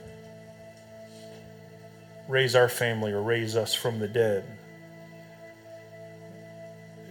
raise 2.27 2.55
our 2.55 2.69
family 2.69 3.12
or 3.12 3.21
raise 3.21 3.55
us 3.55 3.73
from 3.73 3.99
the 3.99 4.07
dead? 4.07 4.43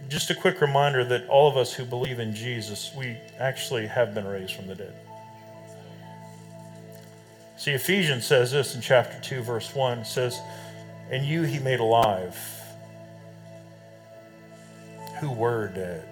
Just 0.09 0.29
a 0.29 0.35
quick 0.35 0.61
reminder 0.61 1.03
that 1.05 1.27
all 1.27 1.49
of 1.49 1.57
us 1.57 1.73
who 1.73 1.85
believe 1.85 2.19
in 2.19 2.35
Jesus, 2.35 2.91
we 2.95 3.17
actually 3.39 3.87
have 3.87 4.13
been 4.13 4.25
raised 4.25 4.53
from 4.53 4.67
the 4.67 4.75
dead. 4.75 4.93
See, 7.57 7.71
Ephesians 7.71 8.25
says 8.25 8.51
this 8.51 8.75
in 8.75 8.81
chapter 8.81 9.19
2, 9.21 9.41
verse 9.41 9.73
1 9.73 9.99
it 9.99 10.05
says, 10.05 10.39
And 11.09 11.25
you 11.25 11.43
he 11.43 11.59
made 11.59 11.79
alive 11.79 12.37
who 15.19 15.31
were 15.31 15.69
dead. 15.69 16.05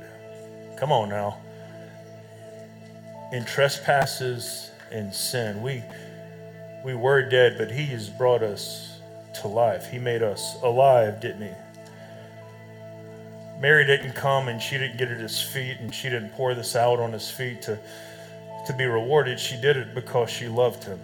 Come 0.78 0.92
on 0.92 1.10
now 1.10 1.38
in 3.32 3.46
trespasses 3.46 4.72
and 4.92 5.14
sin. 5.14 5.62
We, 5.62 5.84
we 6.84 6.94
were 6.96 7.28
dead, 7.28 7.56
but 7.58 7.72
He 7.72 7.86
has 7.88 8.10
brought 8.10 8.44
us 8.44 8.91
to 9.36 9.48
life. 9.48 9.90
He 9.90 10.00
made 10.00 10.24
us 10.24 10.58
alive, 10.64 11.20
didn't 11.20 11.44
He? 11.44 11.54
Mary 13.60 13.86
didn't 13.86 14.14
come 14.14 14.48
and 14.48 14.62
she 14.62 14.78
didn't 14.78 14.98
get 14.98 15.10
at 15.10 15.20
His 15.20 15.42
feet 15.42 15.78
and 15.80 15.94
she 15.94 16.10
didn't 16.10 16.32
pour 16.32 16.54
this 16.56 16.76
out 16.76 17.00
on 17.00 17.14
His 17.14 17.30
feet 17.30 17.62
to, 17.64 17.80
to 18.68 18.74
be 18.74 18.86
rewarded. 18.86 19.40
She 19.40 19.60
did 19.60 19.78
it 19.78 19.94
because 19.94 20.30
she 20.30 20.48
loved 20.48 20.84
Him. 20.84 21.00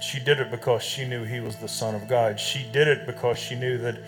She 0.00 0.20
did 0.20 0.40
it 0.40 0.50
because 0.50 0.82
she 0.82 1.06
knew 1.06 1.24
He 1.24 1.40
was 1.40 1.56
the 1.56 1.68
Son 1.68 1.94
of 1.94 2.08
God. 2.08 2.38
She 2.38 2.66
did 2.72 2.88
it 2.88 3.06
because 3.06 3.38
she 3.38 3.54
knew 3.54 3.78
that 3.78 3.98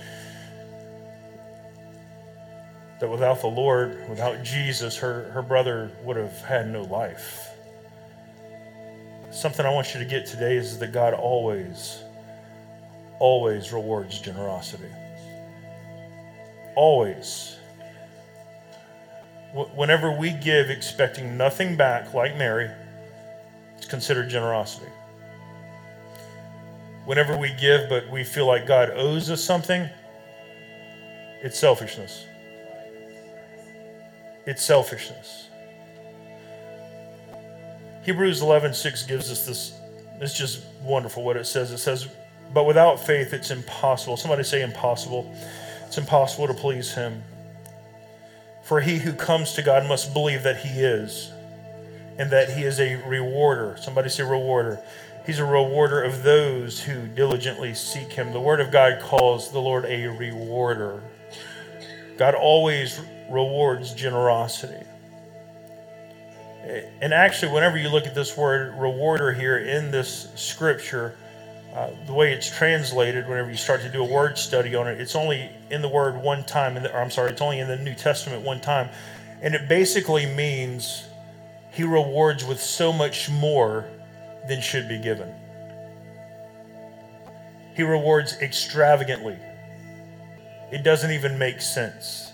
that 3.01 3.09
without 3.09 3.41
the 3.41 3.47
Lord, 3.47 4.09
without 4.09 4.43
Jesus, 4.43 4.97
her, 4.97 5.31
her 5.31 5.43
brother 5.43 5.91
would 6.03 6.17
have 6.17 6.37
had 6.41 6.69
no 6.69 6.83
life. 6.83 7.51
Something 9.31 9.67
I 9.67 9.71
want 9.71 9.95
you 9.95 10.01
to 10.01 10.07
get 10.07 10.27
today 10.27 10.57
is 10.57 10.79
that 10.79 10.93
God 10.93 11.15
always, 11.15 12.03
always 13.19 13.73
rewards 13.73 14.19
generosity. 14.19 14.91
Always. 16.75 17.57
Whenever 19.75 20.13
we 20.13 20.31
give 20.31 20.71
expecting 20.71 21.37
nothing 21.37 21.77
back, 21.77 22.13
like 22.15 22.37
Mary, 22.37 22.71
it's 23.77 23.87
considered 23.87 24.29
generosity. 24.29 24.91
Whenever 27.07 27.37
we 27.37 27.53
give 27.55 27.89
but 27.89 28.09
we 28.11 28.23
feel 28.23 28.47
like 28.47 28.67
God 28.67 28.91
owes 28.91 29.31
us 29.31 29.43
something, 29.43 29.89
it's 31.43 31.59
selfishness. 31.59 32.27
It's 34.47 34.63
selfishness. 34.63 35.49
Hebrews 38.03 38.41
11:6 38.43 39.07
gives 39.07 39.31
us 39.31 39.47
this 39.47 39.79
it's 40.21 40.37
just 40.37 40.65
wonderful 40.83 41.23
what 41.23 41.37
it 41.37 41.47
says. 41.47 41.71
It 41.71 41.79
says, 41.79 42.09
"But 42.53 42.65
without 42.65 42.99
faith 43.05 43.33
it's 43.33 43.51
impossible." 43.51 44.17
Somebody 44.17 44.43
say 44.43 44.63
impossible. 44.63 45.31
It's 45.87 45.99
impossible 45.99 46.47
to 46.49 46.55
please 46.55 46.95
him. 46.95 47.23
For 48.63 48.81
he 48.81 48.99
who 48.99 49.13
comes 49.13 49.55
to 49.55 49.63
God 49.63 49.87
must 49.87 50.13
believe 50.13 50.43
that 50.43 50.59
he 50.59 50.83
is 50.83 51.31
and 52.19 52.31
that 52.31 52.51
he 52.51 52.65
is 52.65 52.81
a 52.81 52.97
rewarder. 52.97 53.77
Somebody 53.81 54.11
say 54.11 54.23
rewarder. 54.23 54.81
He's 55.25 55.39
a 55.39 55.45
rewarder 55.45 56.03
of 56.03 56.23
those 56.23 56.83
who 56.83 57.07
diligently 57.07 57.75
seek 57.75 58.13
him. 58.13 58.33
The 58.33 58.41
word 58.41 58.61
of 58.61 58.71
God 58.71 59.01
calls 59.01 59.51
the 59.53 59.61
Lord 59.61 59.85
a 59.87 60.07
rewarder. 60.07 61.03
God 62.17 62.35
always 62.35 63.01
rewards 63.31 63.93
generosity. 63.95 64.85
And 67.01 67.15
actually, 67.15 67.53
whenever 67.53 67.79
you 67.79 67.89
look 67.89 68.07
at 68.07 68.15
this 68.15 68.37
word 68.37 68.75
rewarder 68.77 69.33
here 69.33 69.59
in 69.59 69.91
this 69.91 70.29
scripture, 70.35 71.15
uh, 71.75 71.91
the 72.07 72.13
way 72.13 72.33
it's 72.33 72.51
translated, 72.51 73.29
whenever 73.29 73.51
you 73.51 73.57
start 73.57 73.83
to 73.83 73.89
do 73.89 74.03
a 74.03 74.09
word 74.09 74.39
study 74.39 74.75
on 74.75 74.89
it, 74.89 75.01
it's 75.01 75.15
only 75.15 75.51
in 75.71 75.83
the 75.83 75.89
word 75.89 76.17
one 76.17 76.45
time. 76.45 76.77
In 76.77 76.83
the, 76.83 76.93
or 76.93 77.01
I'm 77.01 77.11
sorry, 77.11 77.31
it's 77.31 77.43
only 77.43 77.61
in 77.61 77.69
the 77.69 77.77
New 77.77 77.95
Testament 77.95 78.43
one 78.43 78.61
time. 78.61 78.89
And 79.43 79.55
it 79.55 79.69
basically 79.69 80.27
means 80.27 81.05
he 81.71 81.85
rewards 81.85 82.45
with 82.45 82.61
so 82.61 82.93
much 82.93 83.31
more 83.31 83.87
than 84.49 84.61
should 84.61 84.89
be 84.89 84.99
given. 84.99 85.33
He 87.77 87.83
rewards 87.85 88.37
extravagantly. 88.41 89.39
It 90.73 90.83
doesn't 90.83 91.13
even 91.13 91.39
make 91.39 91.61
sense. 91.61 92.33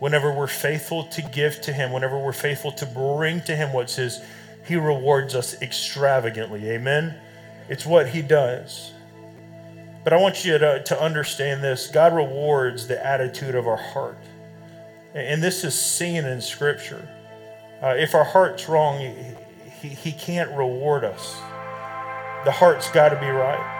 Whenever 0.00 0.32
we're 0.32 0.48
faithful 0.48 1.04
to 1.04 1.22
give 1.22 1.60
to 1.60 1.72
Him, 1.72 1.92
whenever 1.92 2.18
we're 2.18 2.32
faithful 2.32 2.72
to 2.72 2.86
bring 2.86 3.40
to 3.42 3.54
Him 3.54 3.72
what's 3.72 3.94
His, 3.94 4.20
He 4.66 4.76
rewards 4.76 5.34
us 5.34 5.60
extravagantly. 5.62 6.68
Amen? 6.70 7.14
It's 7.70 7.86
what 7.86 8.08
He 8.08 8.20
does. 8.20 8.92
But 10.02 10.12
I 10.12 10.16
want 10.16 10.44
you 10.44 10.58
to, 10.58 10.82
to 10.82 11.00
understand 11.00 11.62
this 11.62 11.86
God 11.86 12.14
rewards 12.14 12.86
the 12.86 13.04
attitude 13.04 13.54
of 13.54 13.66
our 13.66 13.76
heart. 13.76 14.18
And 15.14 15.42
this 15.42 15.64
is 15.64 15.78
seen 15.80 16.24
in 16.24 16.40
Scripture. 16.40 17.08
Uh, 17.82 17.94
if 17.96 18.14
our 18.14 18.24
heart's 18.24 18.68
wrong, 18.68 18.98
he, 19.80 19.88
he 19.88 20.12
can't 20.12 20.50
reward 20.56 21.04
us. 21.04 21.36
The 22.44 22.50
heart's 22.50 22.90
got 22.90 23.10
to 23.10 23.20
be 23.20 23.26
right. 23.26 23.76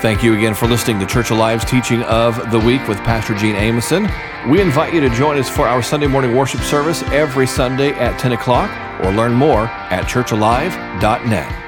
Thank 0.00 0.22
you 0.22 0.34
again 0.34 0.54
for 0.54 0.66
listening 0.66 1.00
to 1.00 1.06
Church 1.06 1.30
Alive's 1.30 1.64
teaching 1.64 2.02
of 2.02 2.50
the 2.52 2.58
week 2.60 2.86
with 2.86 2.98
Pastor 2.98 3.34
Gene 3.34 3.56
Amoson. 3.56 4.08
We 4.48 4.60
invite 4.60 4.94
you 4.94 5.00
to 5.00 5.10
join 5.10 5.38
us 5.38 5.48
for 5.48 5.66
our 5.66 5.82
Sunday 5.82 6.06
morning 6.06 6.36
worship 6.36 6.60
service 6.60 7.02
every 7.04 7.46
Sunday 7.46 7.90
at 7.90 8.18
10 8.18 8.32
o'clock 8.32 8.87
or 9.04 9.12
learn 9.12 9.32
more 9.32 9.66
at 9.90 10.04
churchalive.net. 10.06 11.67